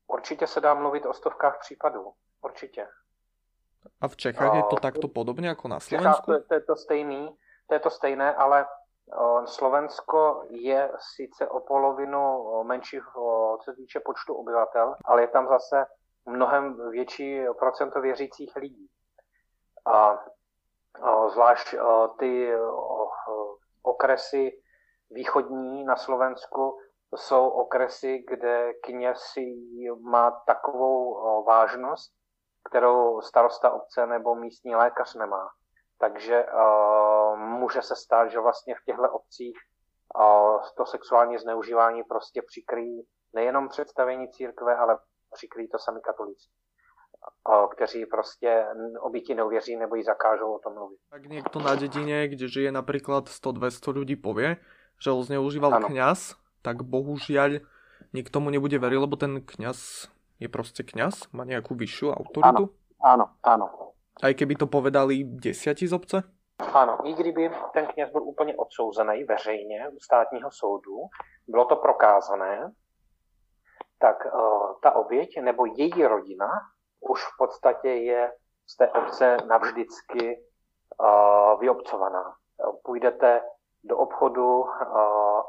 Určitě 0.06 0.46
se 0.46 0.60
dá 0.60 0.74
mluvit 0.74 1.06
o 1.06 1.12
stovkách 1.12 1.58
případů. 1.60 2.12
Určitě. 2.42 2.86
A 4.00 4.08
v 4.08 4.16
Čechách 4.16 4.54
je 4.56 4.62
to 4.62 4.76
takto 4.76 5.08
podobně 5.08 5.48
jako 5.48 5.68
na 5.68 5.80
Slovensku? 5.80 6.32
to, 6.32 6.40
to 6.40 6.54
je 6.54 6.60
to 6.60 6.76
stejný, 6.76 7.36
to 7.66 7.74
je 7.74 7.80
to 7.80 7.90
stejné, 7.90 8.34
ale 8.34 8.66
Slovensko 9.44 10.44
je 10.48 10.90
sice 11.14 11.48
o 11.48 11.60
polovinu 11.60 12.42
menší, 12.62 13.00
co 13.14 13.58
se 13.64 13.74
týče 13.74 14.00
počtu 14.00 14.34
obyvatel, 14.34 14.94
ale 15.04 15.22
je 15.22 15.28
tam 15.28 15.48
zase 15.48 15.86
mnohem 16.26 16.90
větší 16.90 17.44
procento 17.58 18.00
věřících 18.00 18.56
lidí. 18.56 18.88
A, 19.86 20.24
zvlášť 21.28 21.74
ty 22.18 22.52
okresy 23.82 24.60
východní 25.10 25.84
na 25.84 25.96
Slovensku 25.96 26.78
jsou 27.16 27.48
okresy, 27.48 28.24
kde 28.28 28.72
kněz 28.82 29.34
má 30.00 30.30
takovou 30.30 31.14
vážnost, 31.44 32.12
kterou 32.68 33.20
starosta 33.20 33.70
obce 33.70 34.06
nebo 34.06 34.34
místní 34.34 34.74
lékař 34.74 35.14
nemá. 35.14 35.48
Takže 35.98 36.44
uh, 36.44 37.38
může 37.38 37.82
se 37.82 37.96
stát, 37.96 38.30
že 38.30 38.40
vlastně 38.40 38.74
v 38.74 38.84
těchto 38.84 39.10
obcích 39.10 39.56
uh, 40.18 40.62
to 40.76 40.86
sexuální 40.86 41.38
zneužívání 41.38 42.02
prostě 42.02 42.42
přikryjí 42.46 43.06
nejenom 43.32 43.68
představení 43.68 44.28
církve, 44.28 44.76
ale 44.76 44.98
přikryjí 45.32 45.68
to 45.68 45.78
sami 45.78 46.00
katolíci 46.00 46.48
kteří 47.74 48.06
prostě 48.06 48.64
obyti 49.00 49.34
neuvěří 49.34 49.76
nebo 49.76 49.94
ji 49.94 50.04
zakážou 50.04 50.54
o 50.54 50.58
tom 50.58 50.74
mluvit. 50.74 50.98
Tak 51.10 51.26
někdo 51.26 51.60
na 51.60 51.74
dědině, 51.74 52.28
kde 52.28 52.48
žije 52.48 52.72
například 52.72 53.24
100-200 53.24 53.98
lidí 53.98 54.16
pově, 54.16 54.56
že 55.04 55.10
ho 55.10 55.22
zneužíval 55.22 55.74
ano. 55.74 55.88
kňaz, 55.88 56.34
tak 56.62 56.80
bohužiaľ 56.80 57.60
nikto 58.16 58.40
mu 58.40 58.48
nebude 58.48 58.78
veriť, 58.78 58.98
lebo 59.04 59.16
ten 59.20 59.44
kňaz 59.44 60.08
je 60.40 60.48
prostě 60.48 60.82
kňaz, 60.82 61.14
má 61.32 61.44
nějakou 61.44 61.74
vyššiu 61.74 62.10
autoritu. 62.10 62.42
Ano, 62.48 62.68
ano, 63.02 63.26
ano. 63.42 63.66
Aj 64.22 64.34
keby 64.34 64.54
to 64.54 64.66
povedali 64.66 65.24
desiatí 65.24 65.86
z 65.86 65.92
obce? 65.92 66.22
Ano, 66.74 66.98
i 67.04 67.14
kdyby 67.14 67.50
ten 67.72 67.86
kněz 67.86 68.10
byl 68.10 68.22
úplně 68.22 68.56
odsouzený 68.56 69.24
veřejně 69.24 69.88
u 69.88 70.00
státního 70.00 70.50
soudu, 70.50 70.96
bylo 71.48 71.64
to 71.64 71.76
prokázané, 71.76 72.72
tak 73.98 74.26
uh, 74.26 74.78
ta 74.82 74.94
oběť 74.94 75.40
nebo 75.42 75.66
její 75.66 76.04
rodina 76.04 76.46
už 77.00 77.24
v 77.24 77.36
podstatě 77.38 77.88
je 77.88 78.32
z 78.66 78.76
té 78.76 78.88
obce 78.88 79.36
navždycky 79.46 80.38
uh, 81.00 81.60
vyobcovaná. 81.60 82.34
Půjdete 82.84 83.42
do 83.84 83.98
obchodu 83.98 84.60
uh, 84.60 84.68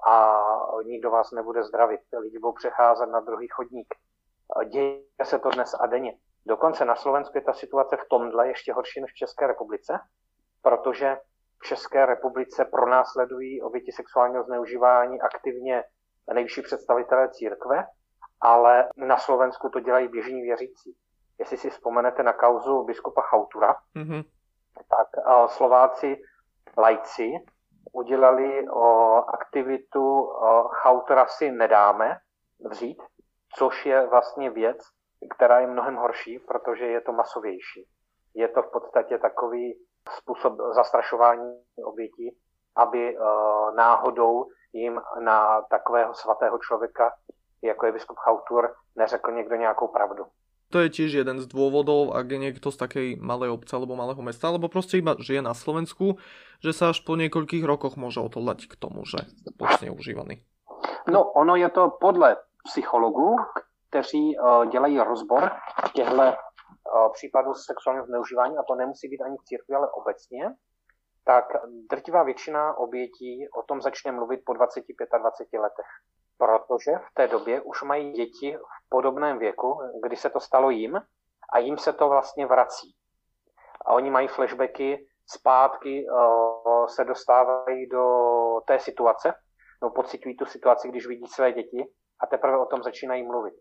a 0.07 0.41
nikdo 0.85 1.11
vás 1.11 1.31
nebude 1.31 1.63
zdravit. 1.63 2.01
Lidi 2.19 2.39
budou 2.39 2.53
přecházet 2.53 3.09
na 3.09 3.19
druhý 3.19 3.47
chodník. 3.47 3.93
Děje 4.69 5.01
se 5.23 5.39
to 5.39 5.49
dnes 5.49 5.73
a 5.79 5.85
denně. 5.85 6.17
Dokonce 6.47 6.85
na 6.85 6.95
Slovensku 6.95 7.37
je 7.37 7.41
ta 7.41 7.53
situace 7.53 7.97
v 7.97 8.09
tomhle 8.09 8.47
ještě 8.47 8.73
horší 8.73 9.01
než 9.01 9.11
v 9.11 9.15
České 9.15 9.47
republice, 9.47 9.99
protože 10.61 11.17
v 11.63 11.67
České 11.67 12.05
republice 12.05 12.65
pronásledují 12.65 13.61
oběti 13.61 13.91
sexuálního 13.91 14.43
zneužívání 14.43 15.21
aktivně 15.21 15.83
nejvyšší 16.33 16.61
představitelé 16.61 17.29
církve, 17.29 17.85
ale 18.41 18.89
na 18.97 19.17
Slovensku 19.17 19.69
to 19.69 19.79
dělají 19.79 20.07
běžní 20.07 20.41
věřící. 20.41 20.97
Jestli 21.39 21.57
si 21.57 21.69
vzpomenete 21.69 22.23
na 22.23 22.33
kauzu 22.33 22.83
biskupa 22.83 23.21
Chautura, 23.21 23.75
mm-hmm. 23.95 24.23
tak 24.89 25.07
Slováci 25.49 26.21
lajci 26.77 27.31
udělali 27.93 28.69
uh, 28.69 29.19
aktivitu 29.33 30.21
uh, 30.21 30.31
Chautura 30.71 31.25
si 31.27 31.51
nedáme 31.51 32.17
vzít, 32.69 33.03
což 33.55 33.85
je 33.85 34.07
vlastně 34.07 34.50
věc, 34.50 34.77
která 35.35 35.59
je 35.59 35.67
mnohem 35.67 35.95
horší, 35.95 36.39
protože 36.39 36.85
je 36.85 37.01
to 37.01 37.12
masovější. 37.12 37.88
Je 38.35 38.47
to 38.47 38.62
v 38.62 38.71
podstatě 38.71 39.17
takový 39.17 39.79
způsob 40.17 40.53
zastrašování 40.75 41.63
obětí, 41.85 42.38
aby 42.75 43.17
uh, 43.17 43.75
náhodou 43.75 44.45
jim 44.74 45.01
na 45.19 45.62
takového 45.62 46.13
svatého 46.13 46.57
člověka, 46.57 47.12
jako 47.62 47.85
je 47.85 47.91
biskup 47.91 48.17
Chautur, 48.17 48.75
neřekl 48.95 49.31
někdo 49.31 49.55
nějakou 49.55 49.88
pravdu. 49.88 50.25
To 50.74 50.81
je 50.81 50.89
tiež 50.89 51.13
jeden 51.13 51.38
z 51.39 51.45
dôvodov, 51.45 52.17
ak 52.17 52.25
je 52.25 52.41
niekto 52.41 52.74
z 52.74 52.77
takej 52.81 53.07
malej 53.21 53.53
obce 53.53 53.69
alebo 53.77 53.95
malého 53.95 54.19
mesta, 54.25 54.50
alebo 54.50 54.65
proste 54.65 54.97
iba 54.97 55.13
žije 55.13 55.45
na 55.45 55.53
Slovensku, 55.53 56.17
že 56.59 56.74
sa 56.74 56.89
až 56.89 57.05
po 57.05 57.13
niekoľkých 57.15 57.62
rokoch 57.63 57.95
môže 58.01 58.17
odhodlať 58.17 58.65
k 58.65 58.74
tomu, 58.74 59.05
že 59.05 59.29
bol 59.55 59.69
zneužívaný. 59.77 60.41
No, 61.05 61.31
ono 61.38 61.53
je 61.53 61.69
to 61.69 61.93
podle 62.01 62.41
psychologů, 62.65 63.36
kteří 63.89 64.39
uh, 64.39 64.65
dělají 64.65 65.00
rozbor 65.00 65.51
těchto 65.93 66.13
uh, 66.15 67.12
případů 67.13 67.53
sexuálního 67.53 68.05
zneužívání, 68.05 68.57
a 68.57 68.63
to 68.63 68.75
nemusí 68.75 69.07
být 69.07 69.22
ani 69.22 69.38
v 69.38 69.43
církvi, 69.43 69.75
ale 69.75 69.91
obecně, 69.91 70.55
tak 71.25 71.45
drtivá 71.89 72.24
většina 72.24 72.77
obětí 72.77 73.48
o 73.60 73.63
tom 73.63 73.81
začne 73.81 74.12
mluvit 74.12 74.41
po 74.45 74.51
20-25 74.53 75.62
letech. 75.62 75.86
Protože 76.38 76.91
v 76.91 77.13
té 77.13 77.27
době 77.27 77.62
už 77.62 77.84
mají 77.84 78.12
děti 78.12 78.57
v 78.57 78.89
podobném 78.89 79.39
věku, 79.39 79.79
kdy 80.03 80.15
se 80.15 80.29
to 80.29 80.39
stalo 80.39 80.69
jim 80.69 81.01
a 81.53 81.60
jim 81.60 81.77
se 81.77 81.93
to 81.93 82.10
vlastně 82.10 82.45
vrací. 82.45 82.95
A 83.86 83.93
oni 83.93 84.10
mají 84.10 84.27
flashbacky, 84.27 85.07
zpátky 85.29 86.05
uh, 86.10 86.88
se 86.88 87.03
dostávají 87.03 87.88
do 87.88 88.05
té 88.67 88.79
situace, 88.79 89.34
no 89.81 89.89
pocitují 89.89 90.38
tu 90.38 90.45
situaci, 90.45 90.88
když 90.88 91.07
vidí 91.07 91.27
své 91.27 91.51
děti 91.51 91.86
a 92.19 92.27
teprve 92.27 92.57
o 92.57 92.65
tom 92.65 92.84
začínají 92.84 93.24
mluvit. 93.24 93.53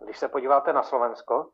Když 0.00 0.18
se 0.18 0.28
podíváte 0.28 0.72
na 0.72 0.82
Slovensko, 0.82 1.50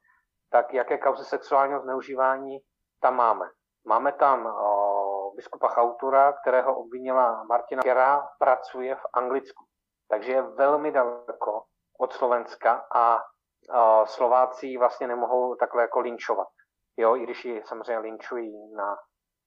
tak 0.50 0.75
jaké 0.75 0.99
kauzy 0.99 1.25
sexuálního 1.25 1.80
zneužívání 1.80 2.59
tam 3.00 3.16
máme? 3.16 3.47
Máme 3.85 4.12
tam 4.12 4.47
o, 4.47 5.33
biskupa 5.37 5.68
Chautura, 5.68 6.33
kterého 6.33 6.76
obvinila 6.76 7.44
Martina, 7.44 7.80
která 7.80 8.28
pracuje 8.38 8.97
v 8.97 9.06
Anglicku. 9.12 9.64
Takže 10.09 10.33
je 10.33 10.42
velmi 10.42 10.92
daleko 10.92 11.64
od 11.99 12.12
Slovenska 12.12 12.87
a 12.94 13.18
o, 13.18 14.06
Slováci 14.06 14.76
vlastně 14.78 15.06
nemohou 15.06 15.54
takhle 15.54 15.83
jako 15.83 16.00
linčovat. 16.00 16.49
Jo, 16.97 17.16
i 17.16 17.23
když 17.23 17.44
ji 17.44 17.62
samozřejmě 17.64 17.99
linčují 17.99 18.75
na 18.75 18.97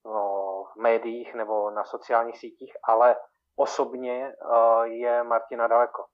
no, 0.06 0.64
v 0.74 0.82
médiích 0.82 1.34
nebo 1.34 1.70
na 1.70 1.84
sociálních 1.84 2.40
sítích, 2.40 2.74
ale 2.84 3.16
osobně 3.56 4.36
o, 4.52 4.84
je 4.84 5.24
Martina 5.24 5.68
daleko. 5.68 6.06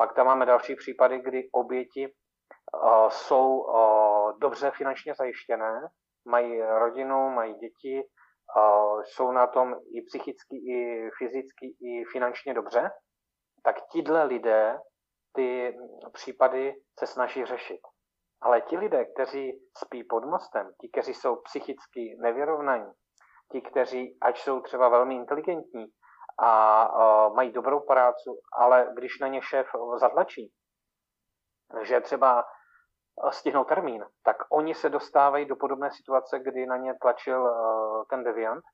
Pak 0.00 0.14
tam 0.14 0.26
máme 0.26 0.46
další 0.46 0.76
případy, 0.76 1.18
kdy 1.18 1.48
oběti 1.52 2.08
uh, 2.08 3.08
jsou 3.08 3.58
uh, 3.58 4.38
dobře 4.38 4.70
finančně 4.70 5.14
zajištěné, 5.14 5.88
mají 6.24 6.62
rodinu, 6.62 7.30
mají 7.30 7.54
děti, 7.54 8.02
uh, 8.56 9.02
jsou 9.02 9.32
na 9.32 9.46
tom 9.46 9.74
i 9.94 10.02
psychicky, 10.02 10.56
i 10.56 11.10
fyzicky, 11.18 11.66
i 11.80 12.04
finančně 12.12 12.54
dobře, 12.54 12.90
tak 13.62 13.76
tihle 13.92 14.24
lidé 14.24 14.78
ty 15.34 15.76
případy 16.12 16.74
se 16.98 17.06
snaží 17.06 17.44
řešit. 17.44 17.80
Ale 18.42 18.60
ti 18.60 18.78
lidé, 18.78 19.04
kteří 19.04 19.60
spí 19.84 20.04
pod 20.04 20.24
mostem, 20.24 20.70
ti, 20.80 20.88
kteří 20.88 21.14
jsou 21.14 21.36
psychicky 21.36 22.16
nevyrovnaní, 22.22 22.92
ti, 23.52 23.60
kteří, 23.60 24.18
ať 24.20 24.38
jsou 24.38 24.60
třeba 24.60 24.88
velmi 24.88 25.14
inteligentní, 25.14 25.86
a 26.40 27.28
mají 27.28 27.52
dobrou 27.52 27.80
práci, 27.80 28.30
ale 28.58 28.88
když 28.94 29.18
na 29.20 29.28
ně 29.28 29.42
šéf 29.42 29.66
zatlačí, 30.00 30.52
že 31.82 32.00
třeba 32.00 32.44
stihnou 33.30 33.64
termín, 33.64 34.06
tak 34.24 34.36
oni 34.52 34.74
se 34.74 34.88
dostávají 34.88 35.46
do 35.46 35.56
podobné 35.56 35.90
situace, 35.90 36.38
kdy 36.38 36.66
na 36.66 36.76
ně 36.76 36.94
tlačil 37.00 37.42
uh, 37.42 38.04
ten 38.10 38.24
deviant 38.24 38.64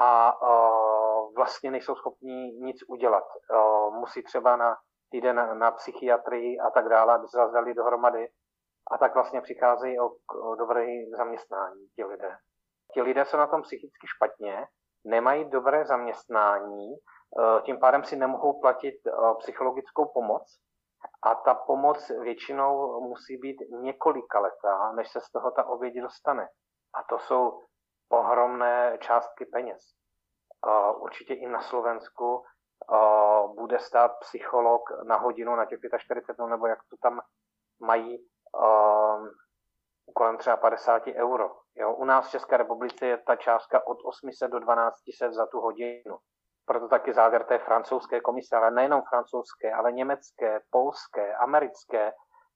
a 0.00 0.42
uh, 0.42 1.34
vlastně 1.36 1.70
nejsou 1.70 1.94
schopni 1.94 2.52
nic 2.52 2.76
udělat. 2.88 3.24
Uh, 3.50 3.94
musí 3.94 4.22
třeba 4.22 4.56
na 4.56 4.76
týden 5.10 5.58
na, 5.58 5.70
psychiatrii 5.70 6.58
a 6.58 6.70
tak 6.70 6.88
dále, 6.88 7.14
aby 7.14 7.28
se 7.28 7.36
zazali 7.36 7.74
dohromady 7.74 8.28
a 8.90 8.98
tak 8.98 9.14
vlastně 9.14 9.40
přicházejí 9.40 10.00
o, 10.00 10.10
o 10.50 10.54
dobré 10.54 10.86
zaměstnání 11.16 11.86
ti 11.96 12.04
lidé. 12.04 12.36
Ti 12.94 13.02
lidé 13.02 13.24
jsou 13.24 13.36
na 13.36 13.46
tom 13.46 13.62
psychicky 13.62 14.06
špatně 14.16 14.66
nemají 15.08 15.50
dobré 15.50 15.84
zaměstnání, 15.84 16.94
eh, 16.94 17.62
tím 17.62 17.78
pádem 17.80 18.04
si 18.04 18.16
nemohou 18.16 18.60
platit 18.60 18.94
eh, 19.06 19.12
psychologickou 19.38 20.06
pomoc 20.14 20.58
a 21.22 21.34
ta 21.34 21.54
pomoc 21.54 22.08
většinou 22.08 23.00
musí 23.00 23.36
být 23.36 23.56
několika 23.70 24.40
letá, 24.40 24.92
než 24.92 25.10
se 25.10 25.20
z 25.20 25.30
toho 25.30 25.50
ta 25.50 25.64
oběť 25.64 25.94
dostane. 25.94 26.48
A 26.94 27.02
to 27.02 27.18
jsou 27.18 27.62
ohromné 28.08 28.98
částky 29.00 29.44
peněz. 29.44 29.82
Eh, 30.66 30.92
určitě 30.92 31.34
i 31.34 31.48
na 31.48 31.62
Slovensku 31.62 32.44
bude 33.54 33.78
stát 33.78 34.12
psycholog 34.20 34.82
na 35.04 35.16
hodinu 35.16 35.56
na 35.56 35.64
těch 35.64 35.78
45 35.98 36.46
nebo 36.46 36.66
jak 36.66 36.78
to 36.90 36.96
tam 37.02 37.20
mají 37.80 38.28
kolem 40.14 40.38
třeba 40.38 40.56
50 40.56 41.02
euro. 41.06 41.50
Jo, 41.76 41.94
u 41.94 42.04
nás 42.04 42.28
v 42.28 42.30
České 42.30 42.56
republice 42.56 43.06
je 43.06 43.18
ta 43.26 43.36
částka 43.36 43.86
od 43.86 43.98
800 44.04 44.50
do 44.50 44.58
1200 44.60 45.32
za 45.32 45.46
tu 45.46 45.60
hodinu. 45.60 46.18
Proto 46.66 46.88
taky 46.88 47.12
závěr 47.12 47.44
té 47.44 47.58
francouzské 47.58 48.20
komise, 48.20 48.56
ale 48.56 48.70
nejenom 48.70 49.02
francouzské, 49.10 49.72
ale 49.72 49.92
německé, 49.92 50.60
polské, 50.70 51.34
americké, 51.34 52.12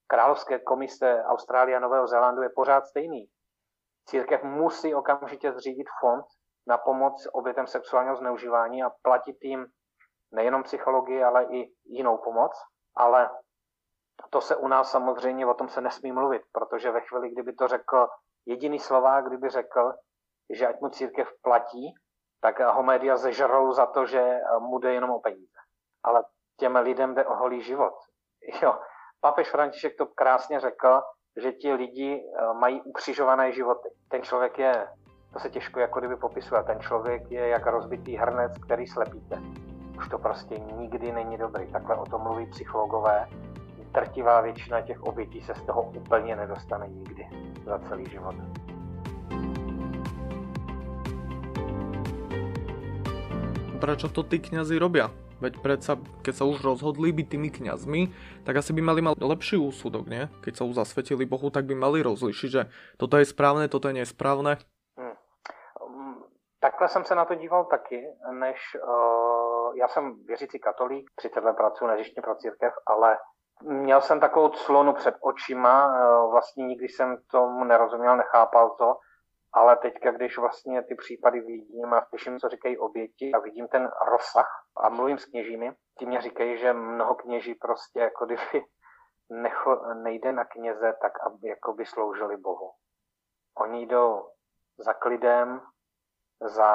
královské 0.06 0.58
komise 0.58 1.22
Austrálie 1.24 1.76
a 1.76 1.80
Nového 1.80 2.06
Zélandu 2.06 2.42
je 2.42 2.50
pořád 2.56 2.86
stejný. 2.86 3.26
Církev 4.08 4.42
musí 4.42 4.94
okamžitě 4.94 5.52
zřídit 5.52 5.86
fond 6.00 6.24
na 6.66 6.78
pomoc 6.78 7.26
obětem 7.32 7.66
sexuálního 7.66 8.16
zneužívání 8.16 8.82
a 8.82 8.90
platit 9.02 9.36
jim 9.42 9.66
nejenom 10.32 10.62
psychologii, 10.62 11.22
ale 11.22 11.44
i 11.44 11.72
jinou 11.84 12.18
pomoc. 12.18 12.52
Ale 12.96 13.30
to 14.30 14.40
se 14.40 14.56
u 14.56 14.68
nás 14.68 14.90
samozřejmě, 14.90 15.46
o 15.46 15.54
tom 15.54 15.68
se 15.68 15.80
nesmí 15.80 16.12
mluvit, 16.12 16.42
protože 16.52 16.90
ve 16.90 17.00
chvíli, 17.00 17.30
kdyby 17.30 17.52
to 17.52 17.68
řekl 17.68 18.08
jediný 18.46 18.78
Slovák, 18.78 19.26
kdyby 19.26 19.48
řekl, 19.48 19.92
že 20.50 20.66
ať 20.66 20.80
mu 20.80 20.88
církev 20.88 21.28
platí, 21.42 21.94
tak 22.40 22.60
ho 22.60 22.82
média 22.82 23.16
zežrou 23.16 23.72
za 23.72 23.86
to, 23.86 24.06
že 24.06 24.38
mu 24.58 24.78
jde 24.78 24.94
jenom 24.94 25.10
o 25.10 25.20
peníze. 25.20 25.58
Ale 26.04 26.24
těm 26.56 26.76
lidem 26.76 27.14
jde 27.14 27.24
o 27.24 27.34
holý 27.34 27.62
život. 27.62 27.94
Jo, 28.62 28.78
papež 29.20 29.50
František 29.50 29.96
to 29.98 30.06
krásně 30.06 30.60
řekl, 30.60 31.00
že 31.42 31.52
ti 31.52 31.72
lidi 31.72 32.22
eh, 32.22 32.54
mají 32.54 32.82
ukřižované 32.82 33.52
životy. 33.52 33.88
Ten 34.08 34.22
člověk 34.22 34.58
je, 34.58 34.88
to 35.32 35.38
se 35.38 35.50
těžko 35.50 35.80
jako 35.80 35.98
kdyby 35.98 36.16
popisuje, 36.16 36.62
ten 36.62 36.80
člověk 36.80 37.30
je 37.30 37.48
jak 37.48 37.66
rozbitý 37.66 38.16
hrnec, 38.16 38.52
který 38.58 38.86
slepíte. 38.86 39.42
Už 39.98 40.08
to 40.08 40.18
prostě 40.18 40.58
nikdy 40.58 41.12
není 41.12 41.38
dobrý. 41.38 41.72
Takhle 41.72 41.96
o 41.96 42.04
tom 42.04 42.22
mluví 42.22 42.46
psychologové 42.46 43.28
drtivá 43.92 44.40
většina 44.40 44.80
těch 44.80 45.02
obětí 45.02 45.40
se 45.40 45.54
z 45.54 45.62
toho 45.62 45.82
úplně 45.82 46.36
nedostane 46.36 46.88
nikdy 46.88 47.28
za 47.64 47.78
celý 47.78 48.10
život. 48.10 48.34
Prečo 53.80 54.08
to 54.08 54.22
tí 54.22 54.38
kňazi 54.38 54.78
robia? 54.78 55.10
Veď 55.42 55.58
predsa, 55.58 55.98
keď 56.22 56.34
sa 56.38 56.46
už 56.46 56.62
rozhodli 56.62 57.10
byť 57.10 57.26
tými 57.34 57.50
kňazmi, 57.50 58.14
tak 58.46 58.62
asi 58.62 58.70
by 58.70 58.78
mali 58.78 59.02
mať 59.02 59.18
lepší 59.18 59.58
úsudok, 59.58 60.06
nie? 60.06 60.30
Keď 60.46 60.54
sa 60.54 60.62
už 60.62 60.78
zasvetili 60.78 61.26
Bohu, 61.26 61.50
tak 61.50 61.66
by 61.66 61.74
mali 61.74 61.98
rozlišiť, 61.98 62.50
že 62.50 62.70
toto 62.94 63.18
je 63.18 63.26
správne, 63.26 63.66
toto 63.66 63.90
je 63.90 63.98
nesprávne. 63.98 64.62
Hmm. 64.94 65.18
Takhle 66.62 66.88
jsem 66.88 67.04
se 67.04 67.14
na 67.14 67.24
to 67.24 67.34
díval 67.34 67.64
taky, 67.64 68.06
než 68.30 68.58
uh, 68.78 69.74
já 69.74 69.88
jsem 69.88 70.14
věřící 70.26 70.58
katolík, 70.58 71.10
30 71.14 71.44
let 71.44 71.56
pracuji 71.56 71.86
neřištně 71.86 72.22
pro 72.22 72.34
církev, 72.34 72.72
ale 72.86 73.18
Měl 73.64 74.00
jsem 74.00 74.20
takovou 74.20 74.48
clonu 74.48 74.92
před 74.92 75.14
očima, 75.20 75.94
eh, 75.96 76.30
vlastně 76.30 76.66
nikdy 76.66 76.88
jsem 76.88 77.16
tomu 77.30 77.64
nerozuměl, 77.64 78.16
nechápal 78.16 78.70
to, 78.70 78.96
ale 79.52 79.76
teďka, 79.76 80.10
když 80.10 80.38
vlastně 80.38 80.82
ty 80.82 80.94
případy 80.94 81.40
vidím 81.40 81.94
a 81.94 82.04
slyším, 82.08 82.38
co 82.38 82.48
říkají 82.48 82.78
oběti 82.78 83.32
a 83.32 83.38
vidím 83.38 83.68
ten 83.68 83.90
rozsah 84.10 84.64
a 84.76 84.88
mluvím 84.88 85.18
s 85.18 85.24
kněžími, 85.24 85.72
ti 85.98 86.06
mě 86.06 86.20
říkají, 86.20 86.58
že 86.58 86.72
mnoho 86.72 87.14
kněží 87.14 87.54
prostě 87.54 88.00
jako 88.00 88.26
kdyby 88.26 88.64
necho, 89.30 89.94
nejde 89.94 90.32
na 90.32 90.44
kněze 90.44 90.94
tak, 91.02 91.12
aby 91.26 91.48
jako 91.48 91.72
by 91.72 91.86
sloužili 91.86 92.36
Bohu. 92.36 92.70
Oni 93.56 93.86
jdou 93.86 94.28
za 94.78 94.94
klidem, 94.94 95.60
za 96.40 96.70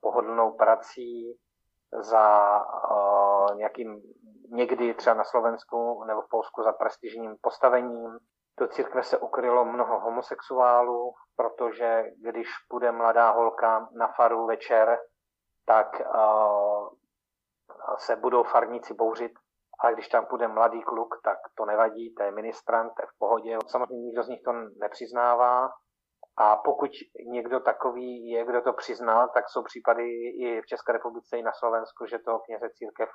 pohodlnou 0.00 0.52
prací, 0.52 1.38
za 1.92 2.56
uh, 2.90 3.56
nějakým 3.56 4.02
někdy 4.50 4.94
třeba 4.94 5.14
na 5.14 5.24
Slovensku 5.24 6.04
nebo 6.04 6.22
v 6.22 6.28
Polsku 6.30 6.62
za 6.62 6.72
prestižním 6.72 7.36
postavením. 7.40 8.18
Do 8.60 8.68
církve 8.68 9.02
se 9.02 9.18
ukrylo 9.18 9.64
mnoho 9.64 10.00
homosexuálů, 10.00 11.12
protože 11.36 12.04
když 12.16 12.48
půjde 12.68 12.92
mladá 12.92 13.30
holka 13.30 13.88
na 13.92 14.08
faru 14.08 14.46
večer, 14.46 14.98
tak 15.66 16.00
uh, 16.00 16.88
se 17.98 18.16
budou 18.16 18.42
farníci 18.42 18.94
bouřit, 18.94 19.32
ale 19.80 19.92
když 19.92 20.08
tam 20.08 20.26
půjde 20.26 20.48
mladý 20.48 20.82
kluk, 20.82 21.20
tak 21.24 21.38
to 21.54 21.64
nevadí, 21.64 22.14
to 22.14 22.22
je 22.22 22.30
ministrant, 22.30 22.92
to 22.94 23.02
je 23.02 23.06
v 23.06 23.18
pohodě. 23.18 23.58
Samozřejmě 23.66 24.04
nikdo 24.06 24.22
z 24.22 24.28
nich 24.28 24.42
to 24.42 24.52
nepřiznává, 24.80 25.68
a 26.36 26.56
pokud 26.56 26.90
někdo 27.26 27.60
takový 27.60 28.30
je, 28.30 28.44
kdo 28.44 28.62
to 28.62 28.72
přiznal, 28.72 29.28
tak 29.34 29.48
jsou 29.48 29.62
případy 29.62 30.04
i 30.44 30.62
v 30.62 30.66
České 30.66 30.92
republice, 30.92 31.38
i 31.38 31.42
na 31.42 31.52
Slovensku, 31.52 32.06
že 32.06 32.18
to 32.18 32.38
kněze 32.38 32.70
církev 32.70 33.08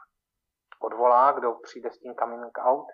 odvolá, 0.82 1.32
kdo 1.32 1.54
přijde 1.54 1.92
s 1.92 2.00
tím 2.00 2.16
coming 2.16 2.58
out. 2.60 2.88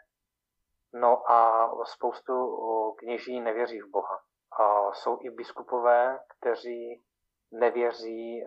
No 0.94 1.32
a 1.32 1.70
spoustu 1.86 2.58
kněží 2.98 3.42
nevěří 3.42 3.80
v 3.80 3.90
Boha. 3.92 4.20
A 4.60 4.94
jsou 4.94 5.18
i 5.22 5.30
biskupové, 5.30 6.20
kteří 6.38 7.04
nevěří 7.52 8.46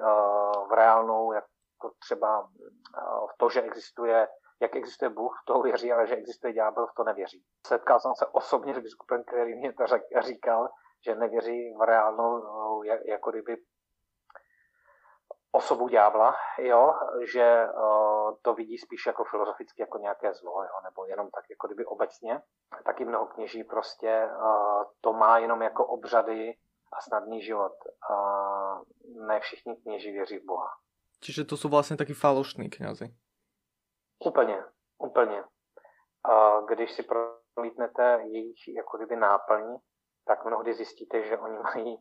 v 0.68 0.72
reálnou, 0.72 1.32
jako 1.32 1.90
třeba 1.98 2.48
v 3.32 3.36
to, 3.38 3.48
že 3.48 3.62
existuje, 3.62 4.28
jak 4.60 4.76
existuje 4.76 5.08
Bůh, 5.08 5.38
v 5.42 5.46
toho 5.46 5.62
věří, 5.62 5.92
ale 5.92 6.06
že 6.06 6.16
existuje 6.16 6.52
ďábel, 6.52 6.86
v 6.86 6.94
to 6.96 7.04
nevěří. 7.04 7.44
Setkal 7.66 8.00
jsem 8.00 8.14
se 8.14 8.26
osobně 8.26 8.74
s 8.74 8.78
biskupem, 8.78 9.24
který 9.24 9.54
mě 9.54 9.72
to 9.72 9.84
říkal, 10.20 10.68
že 11.06 11.14
nevěří 11.14 11.74
v 11.78 11.82
reálnou, 11.82 12.82
jako 13.04 13.30
kdyby 13.30 13.56
osobu 15.54 15.88
ďábla, 15.88 16.34
jo, 16.58 16.94
že 17.32 17.66
uh, 17.66 18.36
to 18.42 18.54
vidí 18.54 18.78
spíš 18.78 19.06
jako 19.06 19.24
filozoficky 19.24 19.82
jako 19.82 19.98
nějaké 19.98 20.34
zlo, 20.34 20.62
jo, 20.62 20.80
nebo 20.84 21.06
jenom 21.06 21.30
tak 21.30 21.44
jako 21.50 21.66
kdyby 21.66 21.84
obecně. 21.84 22.42
Taky 22.84 23.04
mnoho 23.04 23.26
kněží 23.26 23.64
prostě 23.64 24.28
uh, 24.36 24.84
to 25.00 25.12
má 25.12 25.38
jenom 25.38 25.62
jako 25.62 25.86
obřady 25.86 26.56
a 26.92 27.00
snadný 27.00 27.42
život. 27.42 27.72
Uh, 28.10 28.82
ne 29.26 29.40
všichni 29.40 29.76
kněží 29.76 30.12
věří 30.12 30.38
v 30.38 30.44
Boha. 30.44 30.70
Čiže 31.20 31.44
to 31.44 31.56
jsou 31.56 31.68
vlastně 31.68 31.96
taky 31.96 32.14
falošní 32.14 32.70
knězi. 32.70 33.14
Úplně, 34.24 34.64
úplně. 34.98 35.44
Uh, 36.28 36.66
když 36.66 36.92
si 36.92 37.02
prolítnete 37.54 38.20
jejich 38.24 38.68
jako 38.76 38.96
kdyby 38.96 39.16
náplň, 39.16 39.76
tak 40.26 40.44
mnohdy 40.44 40.74
zjistíte, 40.74 41.22
že 41.22 41.38
oni 41.38 41.58
mají 41.58 41.96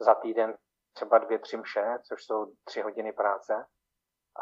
za 0.00 0.14
týden 0.14 0.54
třeba 0.94 1.18
dvě, 1.18 1.38
tři 1.38 1.56
mše, 1.56 1.98
což 2.08 2.24
jsou 2.24 2.46
tři 2.64 2.80
hodiny 2.80 3.12
práce. 3.12 3.66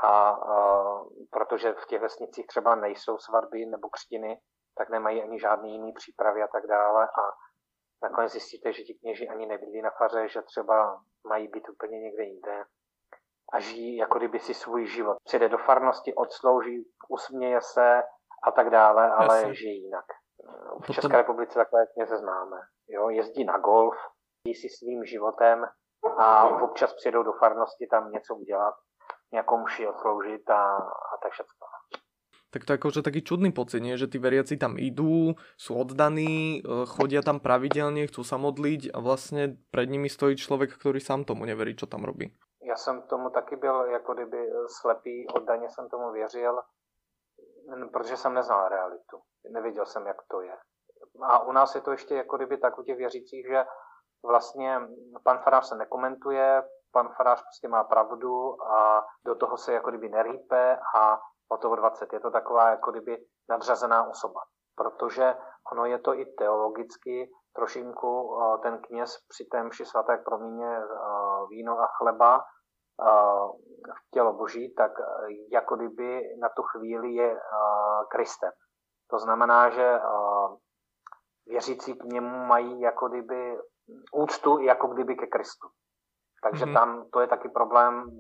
A, 0.03 0.31
a 0.31 0.85
protože 1.31 1.73
v 1.73 1.87
těch 1.87 2.01
vesnicích 2.01 2.47
třeba 2.47 2.75
nejsou 2.75 3.19
svatby 3.19 3.67
nebo 3.67 3.89
křtiny, 3.89 4.41
tak 4.79 4.91
nemají 4.91 5.23
ani 5.23 5.41
žádný 5.41 5.73
jiný 5.73 5.93
přípravy 5.93 6.43
a 6.43 6.49
tak 6.49 6.67
dále. 6.67 7.05
A 7.05 7.23
nakonec 8.03 8.33
zjistíte, 8.33 8.73
že 8.73 8.83
ti 8.83 8.95
kněži 8.95 9.29
ani 9.29 9.47
nebydlí 9.47 9.83
na 9.83 9.91
faře, 9.91 10.29
že 10.29 10.43
třeba 10.43 11.01
mají 11.29 11.49
být 11.49 11.69
úplně 11.69 12.01
někde 12.01 12.25
jinde 12.25 12.65
a 13.53 13.61
žijí 13.61 13.97
jako 13.97 14.19
kdyby 14.19 14.39
si 14.41 14.55
svůj 14.55 14.87
život. 14.87 15.17
Přijde 15.25 15.49
do 15.49 15.59
farnosti, 15.59 16.15
odslouží, 16.15 16.91
usměje 17.09 17.61
se 17.61 18.03
a 18.45 18.51
tak 18.53 18.71
dále, 18.71 19.11
ale 19.11 19.37
Jasně. 19.37 19.55
žije 19.55 19.73
jinak. 19.73 20.05
V 20.45 20.87
Potom... 20.87 20.95
České 20.95 21.17
republice 21.17 21.55
takové 21.55 21.87
kněze 21.87 22.17
známe. 22.17 22.57
Jo, 22.89 23.09
jezdí 23.09 23.45
na 23.45 23.59
golf, 23.59 23.95
jezdí 24.47 24.61
si 24.61 24.69
svým 24.69 25.05
životem 25.05 25.67
a 26.19 26.45
občas 26.45 26.93
přijedou 26.93 27.23
do 27.23 27.33
farnosti 27.33 27.87
tam 27.87 28.13
něco 28.13 28.35
udělat, 28.35 28.75
nějakou 29.33 29.59
muši 29.59 29.87
odsloužit 29.87 30.51
a, 30.51 30.77
a 30.77 31.17
tak 31.23 31.33
všechno. 31.33 31.67
Tak 32.53 32.69
to 32.69 32.73
je 32.73 32.79
akože 32.79 33.01
taký 33.01 33.25
čudný 33.25 33.49
pocit, 33.49 33.81
nie? 33.81 33.97
že 33.97 34.13
tí 34.13 34.21
veriaci 34.21 34.61
tam 34.61 34.77
idú, 34.77 35.33
sú 35.57 35.73
oddaní, 35.73 36.61
e, 36.61 36.85
chodia 36.85 37.25
tam 37.25 37.41
pravidelne, 37.41 38.05
chcú 38.05 38.21
sa 38.29 38.37
modliť 38.37 38.93
a 38.93 39.01
vlastne 39.01 39.57
pred 39.73 39.89
nimi 39.89 40.13
stojí 40.13 40.37
človek, 40.37 40.77
ktorý 40.77 41.01
sám 41.01 41.25
tomu 41.25 41.49
neverí, 41.49 41.73
čo 41.73 41.89
tam 41.89 42.05
robí. 42.05 42.29
Já 42.61 42.77
jsem 42.77 43.03
tomu 43.03 43.31
taky 43.31 43.57
byl 43.57 43.85
jako 43.85 44.15
kdyby 44.15 44.51
slepý, 44.81 45.27
oddaně 45.29 45.71
jsem 45.71 45.89
tomu 45.89 46.13
věřil, 46.13 46.61
protože 47.93 48.17
jsem 48.17 48.35
neznal 48.35 48.69
realitu. 48.69 49.17
Nevěděl 49.51 49.87
jsem, 49.87 50.07
jak 50.07 50.17
to 50.31 50.41
je. 50.41 50.57
A 51.23 51.43
u 51.43 51.53
nás 51.53 51.75
je 51.75 51.81
to 51.81 51.91
ještě 51.91 52.15
jako 52.15 52.37
kdyby 52.37 52.57
tak 52.57 52.79
u 52.79 52.83
těch 52.83 52.97
věřících, 52.97 53.47
že 53.47 53.65
vlastně 54.27 54.81
pan 55.25 55.39
farář 55.39 55.67
se 55.67 55.77
nekomentuje, 55.77 56.63
pan 56.93 57.09
farář 57.09 57.43
prostě 57.43 57.69
má 57.69 57.85
pravdu 57.85 58.63
a 58.63 59.05
do 59.27 59.35
toho 59.35 59.57
se 59.57 59.73
jako 59.73 59.91
kdyby 59.91 60.09
nerýpe 60.09 60.79
a 60.97 61.21
o 61.49 61.57
toho 61.57 61.77
20. 61.77 62.13
Je 62.13 62.21
to 62.21 62.31
taková 62.31 62.71
jako 62.71 62.91
kdyby 62.91 63.25
nadřazená 63.49 64.09
osoba. 64.09 64.41
Protože 64.77 65.37
ono 65.73 65.85
je 65.85 65.99
to 65.99 66.15
i 66.15 66.27
teologicky 66.27 67.31
trošinku 67.55 68.39
ten 68.63 68.83
kněz 68.83 69.17
při 69.29 69.45
té 69.45 69.63
mši 69.63 69.85
svaté 69.85 70.17
proměně 70.17 70.81
víno 71.51 71.79
a 71.79 71.87
chleba 71.87 72.45
v 73.97 74.11
tělo 74.11 74.33
boží, 74.33 74.75
tak 74.75 74.93
jako 75.53 75.77
kdyby 75.77 76.21
na 76.41 76.49
tu 76.49 76.63
chvíli 76.63 77.15
je 77.15 77.41
Kristem. 78.09 78.53
To 79.11 79.19
znamená, 79.19 79.71
že 79.71 80.01
věřící 81.47 81.95
k 81.95 82.05
němu 82.05 82.47
mají 82.47 82.81
jako 82.81 83.09
kdyby 83.09 83.59
úctu 84.13 84.59
jako 84.59 84.87
kdyby 84.87 85.17
ke 85.17 85.27
Kristu. 85.27 85.69
Takže 86.43 86.65
mm-hmm. 86.65 86.75
tam 86.75 87.11
to 87.11 87.21
je 87.21 87.27
taky 87.27 87.49
problém 87.49 88.11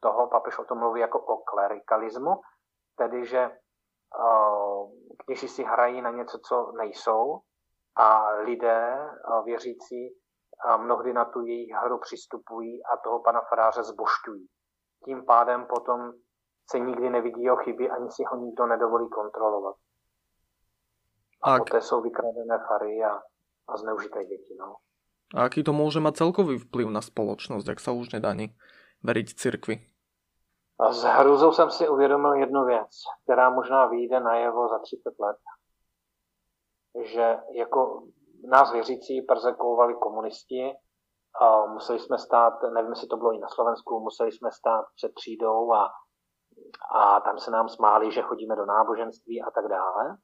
toho, 0.00 0.28
papež 0.28 0.58
o 0.58 0.64
tom 0.64 0.78
mluví 0.78 1.00
jako 1.00 1.18
o 1.20 1.36
klerikalismu, 1.36 2.40
tedy 2.96 3.26
že 3.26 3.50
uh, 4.18 4.90
kněží 5.24 5.48
si 5.48 5.64
hrají 5.64 6.02
na 6.02 6.10
něco, 6.10 6.38
co 6.48 6.72
nejsou 6.72 7.40
a 7.96 8.30
lidé 8.30 8.98
uh, 8.98 9.44
věřící 9.44 10.10
uh, 10.10 10.82
mnohdy 10.82 11.12
na 11.12 11.24
tu 11.24 11.40
jejich 11.40 11.72
hru 11.74 11.98
přistupují 11.98 12.84
a 12.84 12.96
toho 12.96 13.22
pana 13.22 13.40
faráře 13.40 13.82
zbošťují. 13.82 14.48
Tím 15.04 15.24
pádem 15.24 15.66
potom 15.66 16.12
se 16.70 16.78
nikdy 16.78 17.10
nevidí 17.10 17.42
jeho 17.42 17.56
chyby, 17.56 17.90
ani 17.90 18.10
si 18.10 18.24
ho 18.24 18.36
nikdo 18.36 18.66
nedovolí 18.66 19.08
kontrolovat. 19.10 19.76
A, 21.42 21.54
a 21.54 21.58
poté 21.58 21.80
jsou 21.80 22.00
vykradené 22.00 22.58
fary 22.68 23.04
a, 23.04 23.20
a 23.68 23.76
zneužité 23.76 24.24
děti. 24.24 24.56
No. 24.58 24.76
A 25.34 25.46
aký 25.46 25.62
to 25.62 25.70
môže 25.70 26.02
mať 26.02 26.26
celkový 26.26 26.58
vplyv 26.58 26.90
na 26.90 26.98
spoločnosť, 26.98 27.66
ak 27.70 27.78
sa 27.78 27.94
už 27.94 28.18
nedá 28.18 28.34
ani 28.34 28.50
veriť 29.06 29.28
cirkvi? 29.38 29.76
A 30.80 30.92
s 30.92 31.02
hrůzou 31.04 31.52
jsem 31.52 31.70
si 31.70 31.88
uvědomil 31.88 32.32
jednu 32.34 32.64
věc, 32.64 32.90
která 33.24 33.50
možná 33.50 33.86
vyjde 33.86 34.20
najevo 34.20 34.68
za 34.68 34.78
30 34.78 35.14
let. 35.20 35.36
Že 37.04 37.36
jako 37.54 38.02
nás 38.50 38.72
věřící 38.72 39.22
perzekovali 39.22 39.94
komunisti, 39.94 40.72
a 41.40 41.66
museli 41.66 41.98
jsme 41.98 42.18
stát, 42.18 42.62
nevím, 42.74 42.90
jestli 42.90 43.08
to 43.08 43.16
bylo 43.16 43.32
i 43.32 43.38
na 43.38 43.48
Slovensku, 43.48 44.00
museli 44.00 44.32
jsme 44.32 44.50
stát 44.52 44.84
před 44.96 45.14
třídou 45.14 45.72
a, 45.72 45.90
a 46.94 47.20
tam 47.20 47.38
se 47.38 47.50
nám 47.50 47.68
smáli, 47.68 48.12
že 48.12 48.22
chodíme 48.22 48.56
do 48.56 48.66
náboženství 48.66 49.42
a 49.42 49.50
tak 49.50 49.68
dále. 49.68 50.16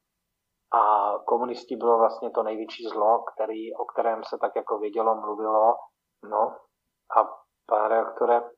A 0.73 1.13
komunisti 1.27 1.77
bylo 1.77 1.99
vlastně 1.99 2.31
to 2.31 2.43
největší 2.43 2.85
zlo, 2.85 3.25
který, 3.35 3.75
o 3.75 3.85
kterém 3.85 4.25
se 4.25 4.39
tak 4.41 4.53
jako 4.57 4.79
vědělo, 4.79 5.15
mluvilo. 5.15 5.75
No 6.31 6.57
a 7.17 7.29
pane 7.67 7.89
reaktore, 7.89 8.51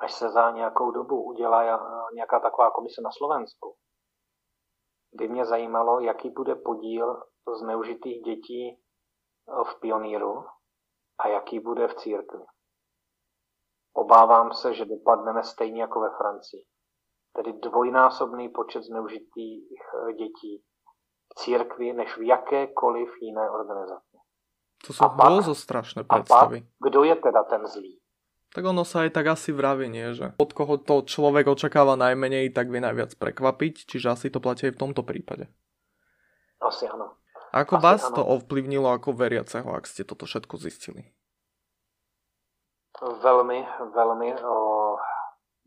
až 0.00 0.12
se 0.12 0.28
za 0.28 0.50
nějakou 0.50 0.90
dobu 0.90 1.24
udělá 1.24 1.80
nějaká 2.14 2.40
taková 2.40 2.70
komise 2.70 3.00
na 3.04 3.10
Slovensku, 3.18 3.76
by 5.12 5.28
mě 5.28 5.44
zajímalo, 5.44 6.00
jaký 6.00 6.30
bude 6.30 6.54
podíl 6.54 7.22
zneužitých 7.58 8.22
dětí 8.22 8.82
v 9.64 9.80
pioníru 9.80 10.44
a 11.18 11.28
jaký 11.28 11.60
bude 11.60 11.88
v 11.88 11.94
církvi. 11.94 12.44
Obávám 13.92 14.52
se, 14.52 14.74
že 14.74 14.84
dopadneme 14.84 15.42
stejně 15.42 15.82
jako 15.82 16.00
ve 16.00 16.10
Francii. 16.10 16.64
Tedy 17.36 17.52
dvojnásobný 17.52 18.48
počet 18.48 18.82
zneužitých 18.82 19.68
dětí 20.18 20.64
církvi 21.34 21.92
než 21.92 22.16
v 22.16 22.30
jakékoliv 22.30 23.10
jiné 23.20 23.50
organizaci. 23.50 24.16
To 24.84 24.90
sú 24.92 25.02
hrôzo 25.02 25.56
strašné 25.56 26.04
predstavy. 26.04 26.58
A 26.60 26.64
pak, 26.64 26.84
kdo 26.90 27.00
je 27.08 27.16
teda 27.16 27.42
ten 27.48 27.62
zlý? 27.64 27.98
Tak 28.54 28.62
ono 28.62 28.86
sa 28.86 29.02
aj 29.02 29.10
tak 29.18 29.26
asi 29.34 29.50
vraví, 29.50 29.90
nie? 29.90 30.14
Že 30.14 30.38
od 30.38 30.50
koho 30.54 30.78
to 30.78 31.02
človek 31.02 31.50
očakáva 31.50 31.98
najmenej, 31.98 32.54
tak 32.54 32.70
vie 32.70 32.78
najviac 32.78 33.18
prekvapiť, 33.18 33.90
čiže 33.90 34.14
asi 34.14 34.26
to 34.30 34.38
platí 34.38 34.70
aj 34.70 34.78
v 34.78 34.82
tomto 34.86 35.02
prípade. 35.02 35.50
Asi 36.62 36.86
áno. 36.86 37.18
Ako 37.50 37.80
asi 37.80 37.82
vás 37.82 38.02
áno. 38.06 38.14
to 38.14 38.22
ovplyvnilo 38.22 38.94
ako 38.94 39.10
veriaceho, 39.10 39.66
ak 39.74 39.90
ste 39.90 40.06
toto 40.06 40.28
všetko 40.30 40.54
zistili? 40.60 41.02
Velmi, 43.02 43.66
velmi. 43.90 44.38
O... 44.46 44.54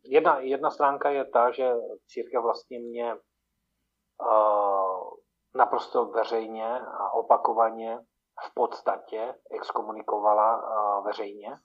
Jedna, 0.08 0.40
jedna 0.40 0.72
stránka 0.72 1.10
je 1.12 1.26
ta, 1.26 1.52
že 1.52 1.68
církev 2.08 2.42
vlastně 2.42 2.80
mě 2.80 3.16
o 4.24 4.87
naprosto 5.58 6.06
veřejně 6.06 6.80
a 6.80 7.12
opakovaně 7.14 8.00
v 8.46 8.54
podstatě 8.54 9.36
exkomunikovala 9.52 10.62
veřejně, 11.02 11.56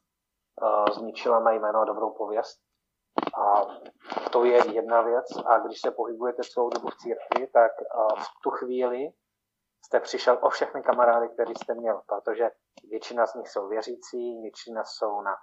zničila 0.92 1.40
na 1.40 1.50
jméno 1.52 1.84
dobrou 1.84 2.10
pověst. 2.10 2.58
A 3.34 3.66
to 4.32 4.44
je 4.44 4.72
jedna 4.72 5.02
věc. 5.02 5.26
A 5.46 5.58
když 5.58 5.80
se 5.80 5.90
pohybujete 5.90 6.42
celou 6.42 6.70
dobu 6.70 6.88
v 6.88 6.96
církvi, 6.96 7.46
tak 7.46 7.72
v 8.18 8.42
tu 8.42 8.50
chvíli 8.50 9.12
jste 9.84 10.00
přišel 10.00 10.38
o 10.42 10.50
všechny 10.50 10.82
kamarády, 10.82 11.28
které 11.28 11.50
jste 11.50 11.74
měl, 11.74 12.02
protože 12.06 12.50
většina 12.90 13.26
z 13.26 13.34
nich 13.34 13.48
jsou 13.48 13.68
věřící, 13.68 14.40
většina 14.42 14.84
jsou 14.84 15.20
na 15.20 15.36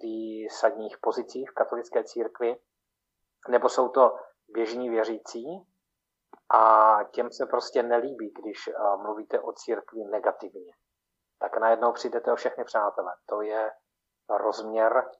výsadních 0.00 0.98
pozicích 0.98 1.50
v 1.50 1.54
katolické 1.54 2.04
církvi, 2.04 2.56
nebo 3.48 3.68
jsou 3.68 3.88
to 3.88 4.16
běžní 4.48 4.90
věřící 4.90 5.66
a 6.50 6.98
těm 7.10 7.32
se 7.32 7.46
prostě 7.46 7.82
nelíbí, 7.82 8.30
když 8.30 8.70
mluvíte 8.96 9.40
o 9.40 9.52
církvi 9.52 10.04
negativně. 10.04 10.72
Tak 11.38 11.56
najednou 11.56 11.92
přijdete 11.92 12.32
o 12.32 12.36
všechny 12.36 12.64
přátelé. 12.64 13.12
To 13.26 13.42
je 13.42 13.70
rozměr, 14.30 15.10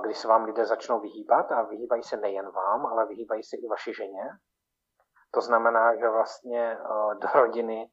když 0.00 0.18
se 0.18 0.28
vám 0.28 0.44
lidé 0.44 0.66
začnou 0.66 1.00
vyhýbat 1.00 1.52
a 1.52 1.62
vyhýbají 1.62 2.02
se 2.02 2.16
nejen 2.16 2.50
vám, 2.50 2.86
ale 2.86 3.06
vyhýbají 3.06 3.42
se 3.42 3.56
i 3.56 3.68
vaši 3.68 3.94
ženě. 3.94 4.22
To 5.30 5.40
znamená, 5.40 5.96
že 5.96 6.08
vlastně 6.08 6.78
do 7.20 7.28
rodiny 7.34 7.90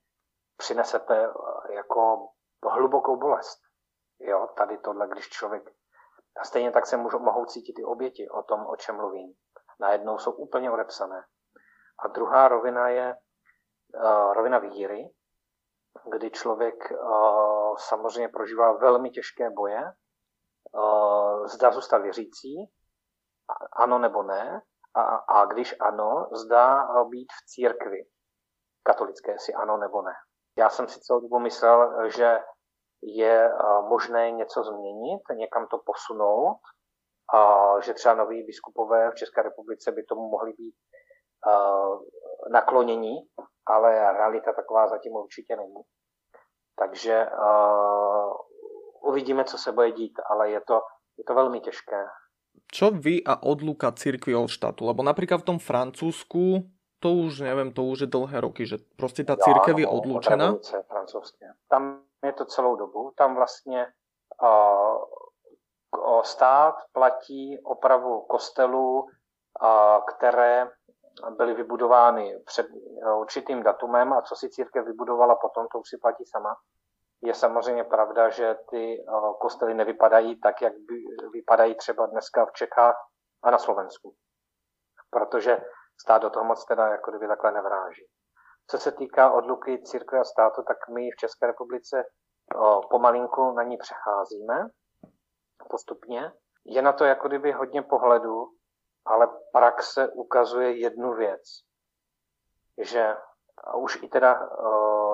přinesete 0.58 1.30
jako 1.70 2.30
hlubokou 2.70 3.16
bolest. 3.18 3.60
Jo, 4.20 4.48
tady 4.58 4.78
tohle, 4.78 5.08
když 5.08 5.30
člověk... 5.30 5.70
A 6.42 6.44
stejně 6.44 6.72
tak 6.72 6.86
se 6.86 6.98
můžou, 6.98 7.20
mohou 7.20 7.46
cítit 7.46 7.80
i 7.80 7.84
oběti 7.84 8.30
o 8.30 8.44
tom, 8.44 8.68
o 8.68 8.76
čem 8.76 8.96
mluvím. 8.96 9.34
Najednou 9.80 10.18
jsou 10.18 10.32
úplně 10.32 10.72
odepsané. 10.72 11.26
A 12.00 12.08
druhá 12.08 12.48
rovina 12.48 12.90
je 12.90 13.16
uh, 13.16 14.34
rovina 14.34 14.58
víry, 14.60 15.10
kdy 16.12 16.32
člověk 16.32 16.92
uh, 16.92 17.76
samozřejmě 17.78 18.30
prožívá 18.30 18.72
velmi 18.72 19.10
těžké 19.10 19.50
boje, 19.50 19.82
uh, 20.72 21.48
zda 21.48 21.72
zůstat 21.72 21.98
věřící, 21.98 22.72
ano 23.74 24.00
nebo 24.00 24.24
ne, 24.24 24.62
a, 24.96 25.02
a 25.16 25.46
když 25.46 25.76
ano, 25.80 26.30
zda 26.32 26.88
být 27.10 27.28
v 27.32 27.46
církvi 27.46 28.06
katolické, 28.84 29.40
si 29.40 29.54
ano 29.54 29.78
nebo 29.78 30.02
ne. 30.02 30.14
Já 30.58 30.70
jsem 30.70 30.88
si 30.88 31.00
celou 31.00 31.20
dobu 31.20 31.40
myslel, 31.40 32.10
že 32.10 32.40
je 33.02 33.54
možné 33.90 34.32
něco 34.32 34.64
změnit, 34.64 35.22
někam 35.36 35.68
to 35.68 35.78
posunout, 35.78 36.60
a 37.34 37.80
že 37.80 37.94
třeba 37.94 38.16
noví 38.16 38.44
biskupové 38.44 39.12
v 39.12 39.16
České 39.16 39.42
republice 39.42 39.92
by 39.92 40.04
tomu 40.04 40.30
mohli 40.30 40.54
být 40.54 40.76
naklonění, 42.52 43.16
ale 43.68 44.14
realita 44.14 44.54
taková 44.54 44.88
zatím 44.88 45.12
určitě 45.14 45.56
není. 45.56 45.82
Takže 46.80 47.26
uh, 47.26 48.34
uvidíme, 49.10 49.44
co 49.44 49.58
se 49.58 49.72
bude 49.72 49.92
dít, 49.92 50.20
ale 50.30 50.50
je 50.50 50.62
to, 50.62 50.82
je 51.18 51.24
to 51.24 51.34
velmi 51.34 51.60
těžké. 51.60 52.06
Čo 52.72 52.92
vy 52.92 53.24
a 53.24 53.44
odluka 53.44 53.92
církvy 53.92 54.36
od 54.36 54.48
štátu? 54.48 54.88
Lebo 54.88 55.04
napríklad 55.04 55.44
v 55.44 55.48
tom 55.56 55.60
Francúzsku 55.60 56.64
to 57.00 57.14
už 57.14 57.46
neviem, 57.46 57.70
to 57.70 57.84
už 57.84 58.00
je 58.00 58.08
dlhé 58.08 58.42
roky, 58.42 58.66
že 58.66 58.78
prostě 58.98 59.24
ta 59.24 59.38
církev 59.38 59.78
je 59.78 59.88
odlučená. 59.88 60.58
francouzské. 60.88 61.46
Tam 61.70 62.02
je 62.24 62.34
to 62.34 62.46
celou 62.46 62.76
dobu. 62.76 63.14
Tam 63.18 63.36
vlastně 63.36 63.88
uh, 64.42 65.04
stát 66.24 66.76
platí 66.92 67.60
opravu 67.64 68.22
kostelů, 68.22 69.02
uh, 69.02 69.10
které 70.16 70.68
byly 71.30 71.54
vybudovány 71.54 72.40
před 72.46 72.68
určitým 73.18 73.64
datumem 73.64 74.14
a 74.14 74.22
co 74.22 74.36
si 74.36 74.50
církev 74.50 74.86
vybudovala 74.86 75.36
potom, 75.36 75.68
to 75.68 75.80
už 75.80 75.90
si 75.90 75.98
platí 75.98 76.26
sama. 76.26 76.56
Je 77.22 77.34
samozřejmě 77.34 77.84
pravda, 77.84 78.30
že 78.30 78.58
ty 78.70 79.06
kostely 79.40 79.74
nevypadají 79.74 80.40
tak, 80.40 80.62
jak 80.62 80.74
by 80.74 80.96
vypadají 81.34 81.76
třeba 81.76 82.06
dneska 82.06 82.46
v 82.46 82.52
Čechách 82.52 82.96
a 83.44 83.52
na 83.52 83.58
Slovensku. 83.58 84.16
Protože 85.10 85.62
stát 86.02 86.22
do 86.22 86.30
toho 86.30 86.46
moc 86.46 86.66
teda 86.66 86.88
jako 86.88 87.12
kdyby 87.12 87.28
takhle 87.28 87.52
nevráží. 87.52 88.06
Co 88.68 88.78
se 88.78 88.92
týká 88.92 89.32
odluky 89.32 89.84
církve 89.84 90.20
a 90.20 90.24
státu, 90.24 90.64
tak 90.68 90.78
my 90.90 91.12
v 91.12 91.16
České 91.16 91.48
republice 91.48 92.04
pomalinku 92.90 93.52
na 93.52 93.64
ní 93.64 93.78
přecházíme 93.78 94.68
postupně. 95.70 96.32
Je 96.66 96.82
na 96.82 96.94
to 96.94 97.06
jako 97.06 97.28
kdyby 97.28 97.52
hodně 97.52 97.82
pohledu, 97.82 98.48
ale 99.06 99.28
praxe 99.52 100.08
ukazuje 100.08 100.80
jednu 100.80 101.14
věc, 101.14 101.42
že 102.78 103.18
už 103.76 104.04
i 104.04 104.10
teda 104.10 104.50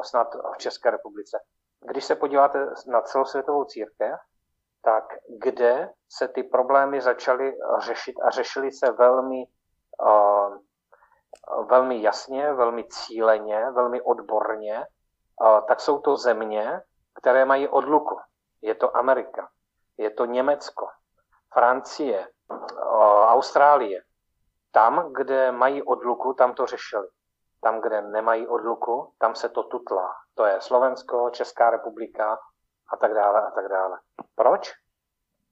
snad 0.04 0.36
v 0.54 0.58
České 0.58 0.92
republice, 0.92 1.40
když 1.80 2.06
se 2.06 2.16
podíváte 2.16 2.68
na 2.88 3.02
celosvětovou 3.02 3.66
církev, 3.66 4.20
tak 4.84 5.04
kde 5.40 5.90
se 6.10 6.28
ty 6.28 6.44
problémy 6.44 7.02
začaly 7.02 7.58
řešit 7.80 8.16
a 8.20 8.30
řešily 8.30 8.72
se 8.72 8.92
velmi, 8.92 9.46
velmi 11.70 12.02
jasně, 12.02 12.54
velmi 12.54 12.84
cíleně, 12.84 13.72
velmi 13.72 14.02
odborně, 14.02 14.86
tak 15.68 15.80
jsou 15.80 16.00
to 16.00 16.18
země, 16.18 16.82
které 17.22 17.46
mají 17.46 17.68
odluku. 17.68 18.20
Je 18.62 18.76
to 18.76 18.98
Amerika, 18.98 19.50
je 19.98 20.10
to 20.10 20.26
Německo, 20.26 20.88
Francie, 21.54 22.28
Austrálie. 23.32 24.04
Tam, 24.72 25.14
kde 25.14 25.52
mají 25.52 25.84
odluku, 25.84 26.34
tam 26.34 26.54
to 26.54 26.66
řešili. 26.66 27.08
Tam, 27.62 27.82
kde 27.82 28.02
nemají 28.02 28.48
odluku, 28.48 29.14
tam 29.18 29.36
se 29.36 29.50
to 29.50 29.64
tutlá. 29.64 30.14
To 30.36 30.46
je 30.46 30.62
Slovensko, 30.62 31.30
Česká 31.30 31.70
republika 31.70 32.40
a 32.94 32.98
tak 32.98 33.14
dále 33.14 33.42
a 33.42 33.52
tak 33.52 33.68
dále. 33.68 34.00
Proč? 34.36 34.74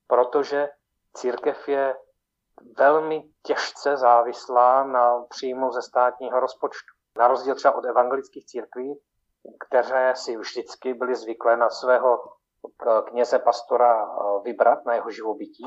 Protože 0.07 0.69
církev 1.13 1.67
je 1.67 1.95
velmi 2.77 3.23
těžce 3.43 3.97
závislá 3.97 4.83
na 4.83 5.23
příjmu 5.29 5.71
ze 5.71 5.81
státního 5.81 6.39
rozpočtu. 6.39 6.93
Na 7.17 7.27
rozdíl 7.27 7.55
třeba 7.55 7.75
od 7.75 7.85
evangelických 7.85 8.45
církví, 8.45 8.99
které 9.67 10.15
si 10.15 10.37
vždycky 10.37 10.93
byly 10.93 11.15
zvyklé 11.15 11.57
na 11.57 11.69
svého 11.69 12.23
eh, 12.23 13.01
kněze 13.09 13.39
pastora 13.39 14.05
eh, 14.05 14.41
vybrat 14.43 14.85
na 14.85 14.93
jeho 14.93 15.11
živobytí, 15.11 15.65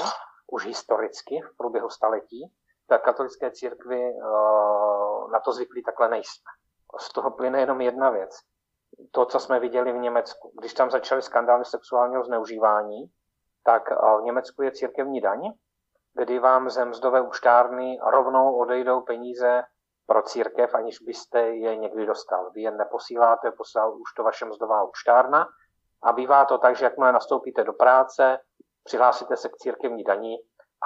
už 0.52 0.66
historicky 0.66 1.40
v 1.40 1.56
průběhu 1.56 1.90
staletí, 1.90 2.52
tak 2.88 3.04
katolické 3.04 3.50
církvy 3.50 4.02
eh, 4.02 4.22
na 5.32 5.40
to 5.44 5.52
zvyklí 5.52 5.82
takhle 5.82 6.08
nejsme. 6.08 6.50
Z 7.00 7.12
toho 7.12 7.30
plyne 7.30 7.60
jenom 7.60 7.80
jedna 7.80 8.10
věc. 8.10 8.30
To, 9.10 9.26
co 9.26 9.40
jsme 9.40 9.60
viděli 9.60 9.92
v 9.92 9.96
Německu. 9.96 10.52
Když 10.58 10.74
tam 10.74 10.90
začaly 10.90 11.22
skandály 11.22 11.64
sexuálního 11.64 12.24
zneužívání, 12.24 13.10
tak 13.64 13.92
eh, 13.92 13.96
v 14.20 14.22
Německu 14.22 14.62
je 14.62 14.72
církevní 14.72 15.20
daň, 15.20 15.52
kdy 16.14 16.38
vám 16.38 16.70
ze 16.70 16.84
mzdové 16.84 17.20
účtárny 17.20 17.98
rovnou 18.06 18.56
odejdou 18.56 19.00
peníze 19.00 19.62
pro 20.06 20.22
církev, 20.22 20.74
aniž 20.74 20.98
byste 20.98 21.40
je 21.40 21.76
někdy 21.76 22.06
dostal. 22.06 22.50
Vy 22.50 22.62
je 22.62 22.70
neposíláte, 22.70 23.50
poslal 23.50 23.94
už 23.94 24.12
to 24.16 24.22
vaše 24.22 24.44
mzdová 24.44 24.82
účtárna 24.82 25.48
a 26.02 26.12
bývá 26.12 26.44
to 26.44 26.58
tak, 26.58 26.76
že 26.76 26.84
jakmile 26.84 27.12
nastoupíte 27.12 27.64
do 27.64 27.72
práce, 27.72 28.38
přihlásíte 28.84 29.36
se 29.36 29.48
k 29.48 29.56
církevní 29.56 30.04
daní 30.04 30.36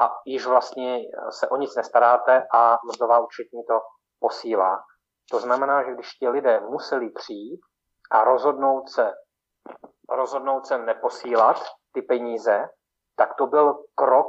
a 0.00 0.12
již 0.26 0.46
vlastně 0.46 1.00
se 1.30 1.48
o 1.48 1.56
nic 1.56 1.76
nestaráte 1.76 2.46
a 2.54 2.78
mzdová 2.84 3.18
účetní 3.18 3.64
to 3.64 3.80
posílá. 4.20 4.82
To 5.30 5.40
znamená, 5.40 5.82
že 5.82 5.94
když 5.94 6.10
ti 6.10 6.28
lidé 6.28 6.60
museli 6.60 7.10
přijít 7.10 7.60
a 8.10 8.24
rozhodnout 8.24 8.88
se, 8.88 9.12
rozhodnout 10.08 10.66
se 10.66 10.78
neposílat 10.78 11.56
ty 11.92 12.02
peníze, 12.02 12.68
tak 13.16 13.34
to 13.34 13.46
byl 13.46 13.84
krok, 13.94 14.26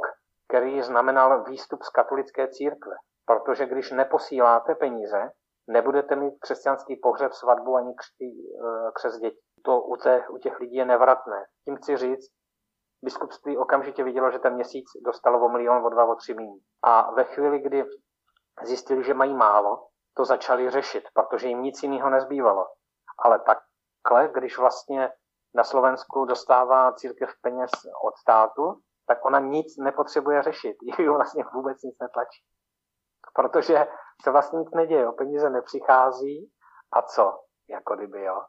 který 0.48 0.82
znamenal 0.82 1.44
výstup 1.44 1.82
z 1.82 1.88
katolické 1.88 2.48
církve. 2.48 2.94
Protože 3.26 3.66
když 3.66 3.90
neposíláte 3.90 4.74
peníze, 4.74 5.30
nebudete 5.66 6.16
mít 6.16 6.34
křesťanský 6.40 6.96
pohřeb, 6.96 7.32
svatbu 7.32 7.76
ani 7.76 7.92
eh, 7.92 8.90
křes 8.94 9.18
dětí. 9.18 9.40
To 9.64 9.80
u 9.80 9.96
těch, 9.96 10.30
u 10.30 10.38
těch 10.38 10.60
lidí 10.60 10.76
je 10.76 10.84
nevratné. 10.84 11.46
Tím 11.64 11.76
chci 11.76 11.96
říct, 11.96 12.30
biskupství 13.04 13.58
okamžitě 13.58 14.04
vidělo, 14.04 14.30
že 14.30 14.38
ten 14.38 14.54
měsíc 14.54 14.86
dostalo 15.04 15.44
o 15.44 15.48
milion, 15.48 15.84
o 15.84 15.88
dva, 15.88 16.04
o 16.04 16.14
tři 16.14 16.34
míň. 16.34 16.60
A 16.82 17.10
ve 17.10 17.24
chvíli, 17.24 17.58
kdy 17.58 17.84
zjistili, 18.62 19.04
že 19.04 19.14
mají 19.14 19.34
málo, 19.34 19.88
to 20.16 20.24
začali 20.24 20.70
řešit, 20.70 21.04
protože 21.14 21.48
jim 21.48 21.62
nic 21.62 21.82
jiného 21.82 22.10
nezbývalo. 22.10 22.66
Ale 23.24 23.38
takhle, 23.38 24.28
když 24.28 24.58
vlastně 24.58 25.12
na 25.54 25.64
Slovensku 25.64 26.24
dostává 26.24 26.92
církev 26.92 27.30
peněz 27.42 27.70
od 28.04 28.16
státu, 28.16 28.80
tak 29.06 29.24
ona 29.24 29.40
nic 29.40 29.76
nepotřebuje 29.76 30.42
řešit. 30.42 30.76
Ji 30.98 31.08
vlastně 31.08 31.44
vůbec 31.54 31.82
nic 31.82 31.96
netlačí. 32.00 32.44
Protože 33.34 33.86
se 34.22 34.30
vlastně 34.30 34.58
nic 34.58 34.70
neděje, 34.74 35.08
o 35.08 35.12
peníze 35.12 35.50
nepřichází 35.50 36.52
a 36.92 37.02
co, 37.02 37.40
jako 37.70 37.96
kdyby, 37.96 38.24
jo. 38.24 38.42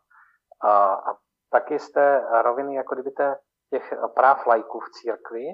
A, 0.62 0.94
a 0.94 1.18
taky 1.52 1.80
z 1.80 1.92
té 1.92 2.26
roviny, 2.42 2.76
jako 2.76 2.96
kdyby 2.96 3.12
té 3.12 3.40
těch 3.70 3.94
práv 4.16 4.48
lajků 4.48 4.80
v 4.80 4.90
církvi, 4.90 5.46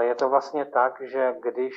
je 0.00 0.14
to 0.14 0.28
vlastně 0.28 0.64
tak, 0.64 0.92
že 1.02 1.34
když 1.42 1.74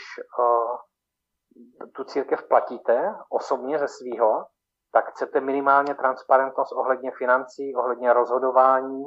tu 1.95 2.03
církev 2.03 2.47
platíte 2.47 3.15
osobně 3.29 3.79
ze 3.79 3.87
svýho, 3.87 4.45
tak 4.93 5.09
chcete 5.09 5.41
minimálně 5.41 5.95
transparentnost 5.95 6.71
ohledně 6.71 7.11
financí, 7.17 7.75
ohledně 7.75 8.13
rozhodování 8.13 9.03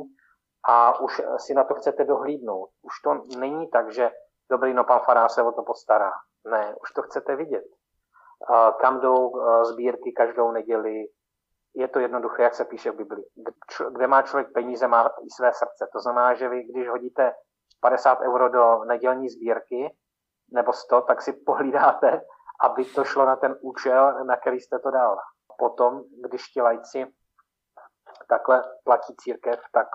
a 0.68 1.00
už 1.00 1.22
si 1.36 1.54
na 1.54 1.64
to 1.64 1.74
chcete 1.74 2.04
dohlídnout. 2.04 2.70
Už 2.82 3.00
to 3.04 3.38
není 3.38 3.70
tak, 3.70 3.92
že 3.92 4.10
dobrý, 4.50 4.74
no 4.74 4.84
pan 4.84 5.00
Fará 5.00 5.28
se 5.28 5.42
o 5.42 5.52
to 5.52 5.62
postará. 5.62 6.10
Ne, 6.50 6.74
už 6.82 6.92
to 6.92 7.02
chcete 7.02 7.36
vidět. 7.36 7.64
Kam 8.80 9.00
jdou 9.00 9.32
sbírky 9.62 10.12
každou 10.16 10.50
neděli, 10.50 11.04
je 11.76 11.88
to 11.88 11.98
jednoduché, 11.98 12.42
jak 12.42 12.54
se 12.54 12.64
píše 12.64 12.90
v 12.90 12.96
Biblii. 12.96 13.24
Kde 13.90 14.06
má 14.06 14.22
člověk 14.22 14.52
peníze, 14.52 14.88
má 14.88 15.06
i 15.06 15.30
své 15.30 15.52
srdce. 15.52 15.88
To 15.92 16.00
znamená, 16.00 16.34
že 16.34 16.48
vy, 16.48 16.62
když 16.62 16.88
hodíte 16.88 17.32
50 17.80 18.20
euro 18.20 18.48
do 18.48 18.84
nedělní 18.84 19.28
sbírky, 19.28 19.96
nebo 20.52 20.72
100, 20.72 21.00
tak 21.00 21.22
si 21.22 21.32
pohlídáte, 21.32 22.20
aby 22.60 22.84
to 22.84 23.04
šlo 23.04 23.26
na 23.26 23.36
ten 23.36 23.56
účel, 23.60 24.24
na 24.24 24.36
který 24.36 24.60
jste 24.60 24.78
to 24.78 24.90
dal. 24.90 25.16
Potom, 25.58 26.02
když 26.24 26.42
ti 26.48 26.60
lajci 26.62 27.06
takhle 28.28 28.62
platí 28.84 29.16
církev, 29.16 29.60
tak 29.72 29.86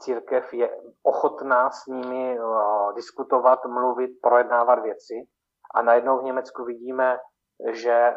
církev 0.00 0.54
je 0.54 0.80
ochotná 1.02 1.70
s 1.70 1.86
nimi 1.86 2.38
diskutovat, 2.94 3.66
mluvit, 3.66 4.10
projednávat 4.22 4.78
věci. 4.78 5.14
A 5.74 5.82
najednou 5.82 6.18
v 6.18 6.24
Německu 6.24 6.64
vidíme, 6.64 7.18
že 7.72 8.16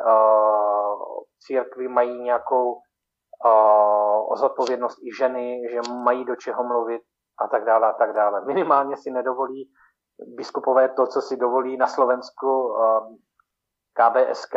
církvy 1.40 1.88
mají 1.88 2.22
nějakou 2.22 2.74
uh, 2.74 4.36
zodpovědnost 4.36 4.98
i 5.04 5.16
ženy, 5.18 5.62
že 5.72 5.80
mají 5.94 6.26
do 6.26 6.36
čeho 6.36 6.64
mluvit 6.64 7.02
a 7.40 7.48
tak 7.48 7.66
dále 7.66 7.88
a 7.88 7.94
tak 7.94 8.14
dále. 8.14 8.46
Minimálně 8.46 8.98
si 8.98 9.12
nedovolí 9.12 9.72
biskupové 10.28 10.90
to, 10.90 11.08
co 11.08 11.22
si 11.22 11.38
dovolí 11.38 11.78
na 11.78 11.88
Slovensku 11.88 12.48
um, 12.48 13.18
KBSK, 13.94 14.56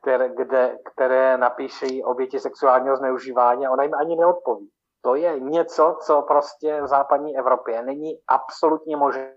které, 0.00 0.28
kde, 0.28 0.78
které 0.92 1.38
napíšejí 1.38 2.04
oběti 2.04 2.40
sexuálního 2.40 2.96
zneužívání 2.96 3.66
a 3.66 3.70
ona 3.70 3.82
jim 3.82 3.94
ani 3.94 4.16
neodpoví. 4.16 4.70
To 5.00 5.14
je 5.14 5.40
něco, 5.40 5.96
co 6.00 6.22
prostě 6.22 6.82
v 6.82 6.86
západní 6.86 7.38
Evropě 7.38 7.82
není 7.82 8.12
absolutně 8.28 8.96
možné. 8.96 9.36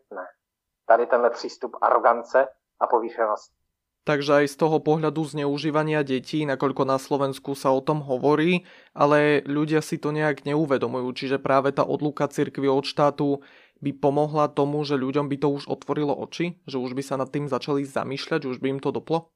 Tady 0.86 1.08
tenhle 1.08 1.30
přístup 1.30 1.72
arogance 1.82 2.48
a 2.80 2.88
povýšenosti. 2.88 3.59
Takže 4.08 4.44
aj 4.44 4.46
z 4.48 4.56
toho 4.56 4.80
pohľadu 4.80 5.22
zneužívania 5.28 6.02
detí, 6.08 6.48
nakoľko 6.48 6.88
na 6.88 6.98
Slovensku 6.98 7.54
sa 7.54 7.70
o 7.70 7.84
tom 7.84 8.02
hovorí, 8.02 8.64
ale 8.96 9.44
ľudia 9.46 9.84
si 9.84 10.00
to 10.00 10.16
nejak 10.16 10.48
neuvedomujú, 10.48 11.08
čiže 11.14 11.38
práve 11.38 11.76
tá 11.76 11.84
odluka 11.84 12.26
cirkvi 12.32 12.72
od 12.72 12.88
štátu 12.88 13.44
by 13.84 13.92
pomohla 13.96 14.52
tomu, 14.52 14.84
že 14.84 15.00
ľuďom 15.00 15.28
by 15.28 15.38
to 15.40 15.48
už 15.52 15.64
otvorilo 15.68 16.16
oči, 16.16 16.60
že 16.68 16.80
už 16.80 16.96
by 16.96 17.04
sa 17.04 17.16
nad 17.20 17.32
tým 17.32 17.48
začali 17.48 17.84
zamýšľať, 17.84 18.48
už 18.48 18.58
by 18.60 18.68
im 18.76 18.80
to 18.80 18.92
doplo? 18.92 19.30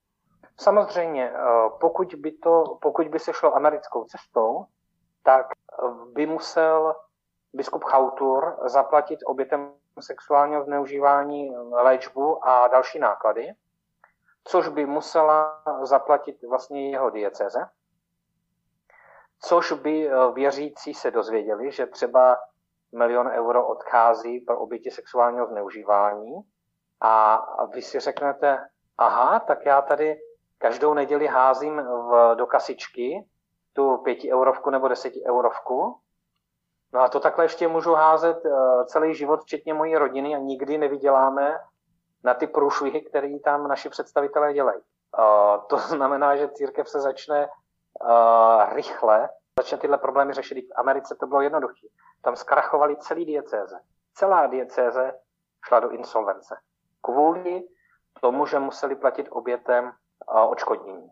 Samozřejmě, 0.57 1.31
eh, 1.33 1.69
pokud 1.81 2.15
by, 2.15 2.31
to, 2.31 2.77
pokud 2.81 3.07
by 3.07 3.19
se 3.19 3.33
šlo 3.33 3.55
americkou 3.55 4.03
cestou, 4.03 4.65
tak 5.23 5.45
by 6.13 6.25
musel 6.25 6.95
biskup 7.53 7.83
Chautur 7.83 8.57
zaplatit 8.65 9.19
obětem 9.25 9.71
sexuálního 9.99 10.63
zneužívání 10.63 11.55
léčbu 11.71 12.47
a 12.47 12.67
další 12.67 12.99
náklady 12.99 13.53
což 14.43 14.67
by 14.67 14.85
musela 14.85 15.63
zaplatit 15.81 16.43
vlastně 16.49 16.91
jeho 16.91 17.09
dieceze, 17.09 17.59
což 19.39 19.71
by 19.71 20.07
eh, 20.07 20.31
věřící 20.33 20.93
se 20.93 21.11
dozvěděli, 21.11 21.71
že 21.71 21.85
třeba 21.85 22.37
milion 22.95 23.27
euro 23.27 23.67
odchází 23.67 24.39
pro 24.39 24.59
oběti 24.59 24.91
sexuálního 24.91 25.47
zneužívání. 25.47 26.41
A 27.01 27.45
vy 27.65 27.81
si 27.81 27.99
řeknete, 27.99 28.67
aha, 28.97 29.39
tak 29.39 29.65
já 29.65 29.81
tady 29.81 30.19
každou 30.57 30.93
neděli 30.93 31.27
házím 31.27 31.77
v, 31.77 32.35
do 32.35 32.45
kasičky 32.45 33.27
tu 33.73 33.97
pěti 33.97 34.33
eurovku 34.33 34.69
nebo 34.69 34.87
deseti 34.87 35.23
eurovku, 35.29 35.99
no 36.93 36.99
a 36.99 37.09
to 37.09 37.19
takhle 37.19 37.45
ještě 37.45 37.67
můžu 37.67 37.93
házet 37.93 38.45
eh, 38.45 38.85
celý 38.85 39.15
život, 39.15 39.41
včetně 39.41 39.73
mojí 39.73 39.95
rodiny 39.95 40.35
a 40.35 40.37
nikdy 40.37 40.77
nevyděláme 40.77 41.59
na 42.23 42.33
ty 42.33 42.47
průšvihy, 42.47 43.01
které 43.01 43.39
tam 43.39 43.67
naši 43.67 43.89
představitelé 43.89 44.53
dělají. 44.53 44.81
To 45.67 45.77
znamená, 45.77 46.35
že 46.35 46.49
církev 46.49 46.89
se 46.89 46.99
začne 47.01 47.49
rychle, 48.71 49.29
začne 49.59 49.77
tyhle 49.77 49.97
problémy 49.97 50.33
řešit. 50.33 50.61
V 50.61 50.79
Americe 50.79 51.15
to 51.19 51.27
bylo 51.27 51.41
jednoduché. 51.41 51.87
Tam 52.21 52.35
zkrachovali 52.35 52.97
celý 52.97 53.25
diecéze. 53.25 53.79
Celá 54.13 54.47
diecéze 54.47 55.19
šla 55.67 55.79
do 55.79 55.89
insolvence. 55.89 56.57
Kvůli 57.01 57.63
tomu, 58.21 58.45
že 58.45 58.59
museli 58.59 58.95
platit 58.95 59.27
obětem 59.29 59.85
uh, 59.85 60.51
odškodnění. 60.51 61.09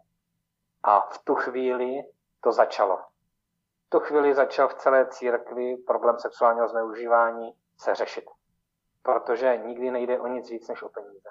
A 0.83 0.99
v 0.99 1.17
tu 1.23 1.35
chvíli 1.35 2.03
to 2.43 2.51
začalo. 2.51 2.97
V 3.87 3.89
tu 3.89 3.99
chvíli 3.99 4.33
začal 4.33 4.67
v 4.67 4.73
celé 4.73 5.07
církvi 5.07 5.77
problém 5.87 6.19
sexuálního 6.19 6.67
zneužívání 6.67 7.53
se 7.77 7.95
řešit 7.95 8.25
protože 9.03 9.59
nikdy 9.65 9.91
nejde 9.91 10.19
o 10.19 10.27
nic 10.27 10.49
víc 10.49 10.67
než 10.67 10.83
o 10.83 10.89
peníze. 10.89 11.29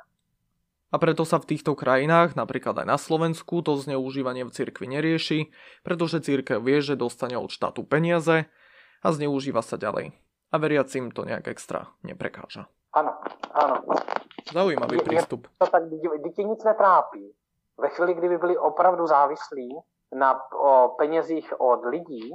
A 0.91 0.99
preto 0.99 1.23
sa 1.23 1.39
v 1.39 1.55
týchto 1.55 1.79
krajinách, 1.79 2.35
napríklad 2.35 2.83
aj 2.83 2.87
na 2.87 2.99
Slovensku, 2.99 3.63
to 3.63 3.79
zneužívanie 3.79 4.43
v 4.43 4.51
cirkvi 4.51 4.91
nerieši, 4.91 5.55
pretože 5.87 6.19
církev 6.19 6.59
vie, 6.59 6.83
že 6.83 6.99
dostane 6.99 7.39
od 7.39 7.47
štátu 7.47 7.87
peniaze 7.87 8.51
a 8.99 9.09
zneužíva 9.15 9.63
sa 9.63 9.79
ďalej. 9.79 10.11
A 10.51 10.55
veriacim 10.59 11.15
to 11.15 11.23
nejak 11.23 11.47
extra 11.47 11.95
neprekáža. 12.03 12.67
Ano, 12.91 13.23
ano. 13.55 13.87
Zaujímavý 14.51 14.99
je, 14.99 15.03
přístup. 15.07 15.47
Je 15.47 15.51
to 15.63 15.71
tak, 15.71 15.83
dítě 16.27 16.43
nic 16.43 16.65
netrápí. 16.65 17.35
Ve 17.79 17.89
chvíli, 17.89 18.15
kdyby 18.15 18.39
byli 18.39 18.59
opravdu 18.59 19.07
závislí 19.07 19.79
na 20.11 20.35
o 20.51 20.99
penězích 20.99 21.55
od 21.61 21.87
lidí, 21.87 22.35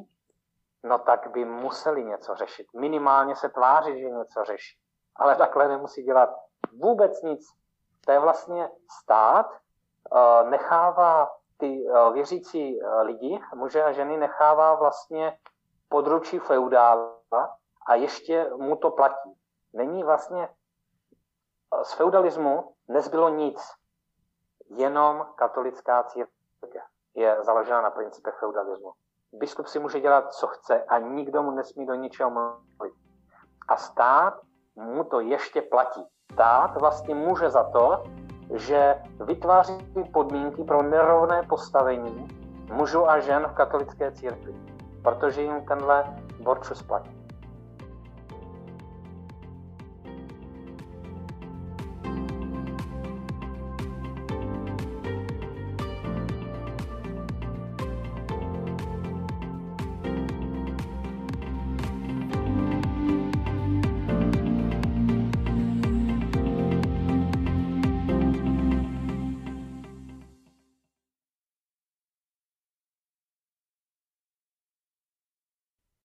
no 0.84 1.00
tak 1.00 1.28
by 1.36 1.45
museli 1.45 2.04
něco 2.04 2.36
řešit. 2.36 2.67
Minimálně 2.80 3.36
se 3.36 3.50
tvářit, 3.50 3.98
že 3.98 4.10
něco 4.10 4.43
řeší 4.48 4.85
ale 5.15 5.36
takhle 5.36 5.67
nemusí 5.67 6.04
dělat 6.04 6.30
vůbec 6.82 7.21
nic. 7.21 7.47
To 8.06 8.12
je 8.12 8.19
vlastně 8.19 8.69
stát, 9.01 9.51
eh, 10.15 10.49
nechává 10.49 11.32
ty 11.58 11.88
eh, 11.89 12.12
věřící 12.12 12.82
eh, 12.82 13.01
lidi, 13.01 13.41
muže 13.56 13.84
a 13.84 13.91
ženy, 13.91 14.17
nechává 14.17 14.75
vlastně 14.75 15.38
područí 15.89 16.39
feudála 16.39 17.58
a 17.88 17.95
ještě 17.95 18.49
mu 18.58 18.75
to 18.75 18.91
platí. 18.91 19.38
Není 19.73 20.04
vlastně 20.04 20.49
z 21.84 21.93
feudalismu 21.93 22.73
nezbylo 22.88 23.30
nic, 23.30 23.71
jenom 24.69 25.28
katolická 25.36 26.04
církev 26.04 26.84
je 27.15 27.43
založena 27.43 27.82
na 27.82 27.89
principech 27.89 28.36
feudalismu. 28.39 28.91
Biskup 29.34 29.67
si 29.67 29.80
může 29.80 29.99
dělat, 29.99 30.34
co 30.34 30.47
chce 30.47 30.84
a 30.84 30.99
nikdo 30.99 31.43
mu 31.43 31.51
nesmí 31.51 31.86
do 31.86 31.93
ničeho 31.93 32.30
mluvit. 32.30 32.93
A 33.67 33.78
stát 33.78 34.44
mu 34.75 35.03
to 35.03 35.19
ještě 35.19 35.61
platí. 35.61 36.05
Stát 36.33 36.79
vlastně 36.79 37.15
může 37.15 37.49
za 37.49 37.63
to, 37.63 38.03
že 38.53 38.95
vytváří 39.25 39.77
podmínky 40.13 40.63
pro 40.63 40.83
nerovné 40.83 41.43
postavení 41.43 42.27
mužů 42.73 43.09
a 43.09 43.19
žen 43.19 43.47
v 43.47 43.53
katolické 43.53 44.11
církvi, 44.11 44.55
protože 45.03 45.41
jim 45.41 45.65
tenhle 45.65 46.03
borčus 46.39 46.81
platí. 46.81 47.14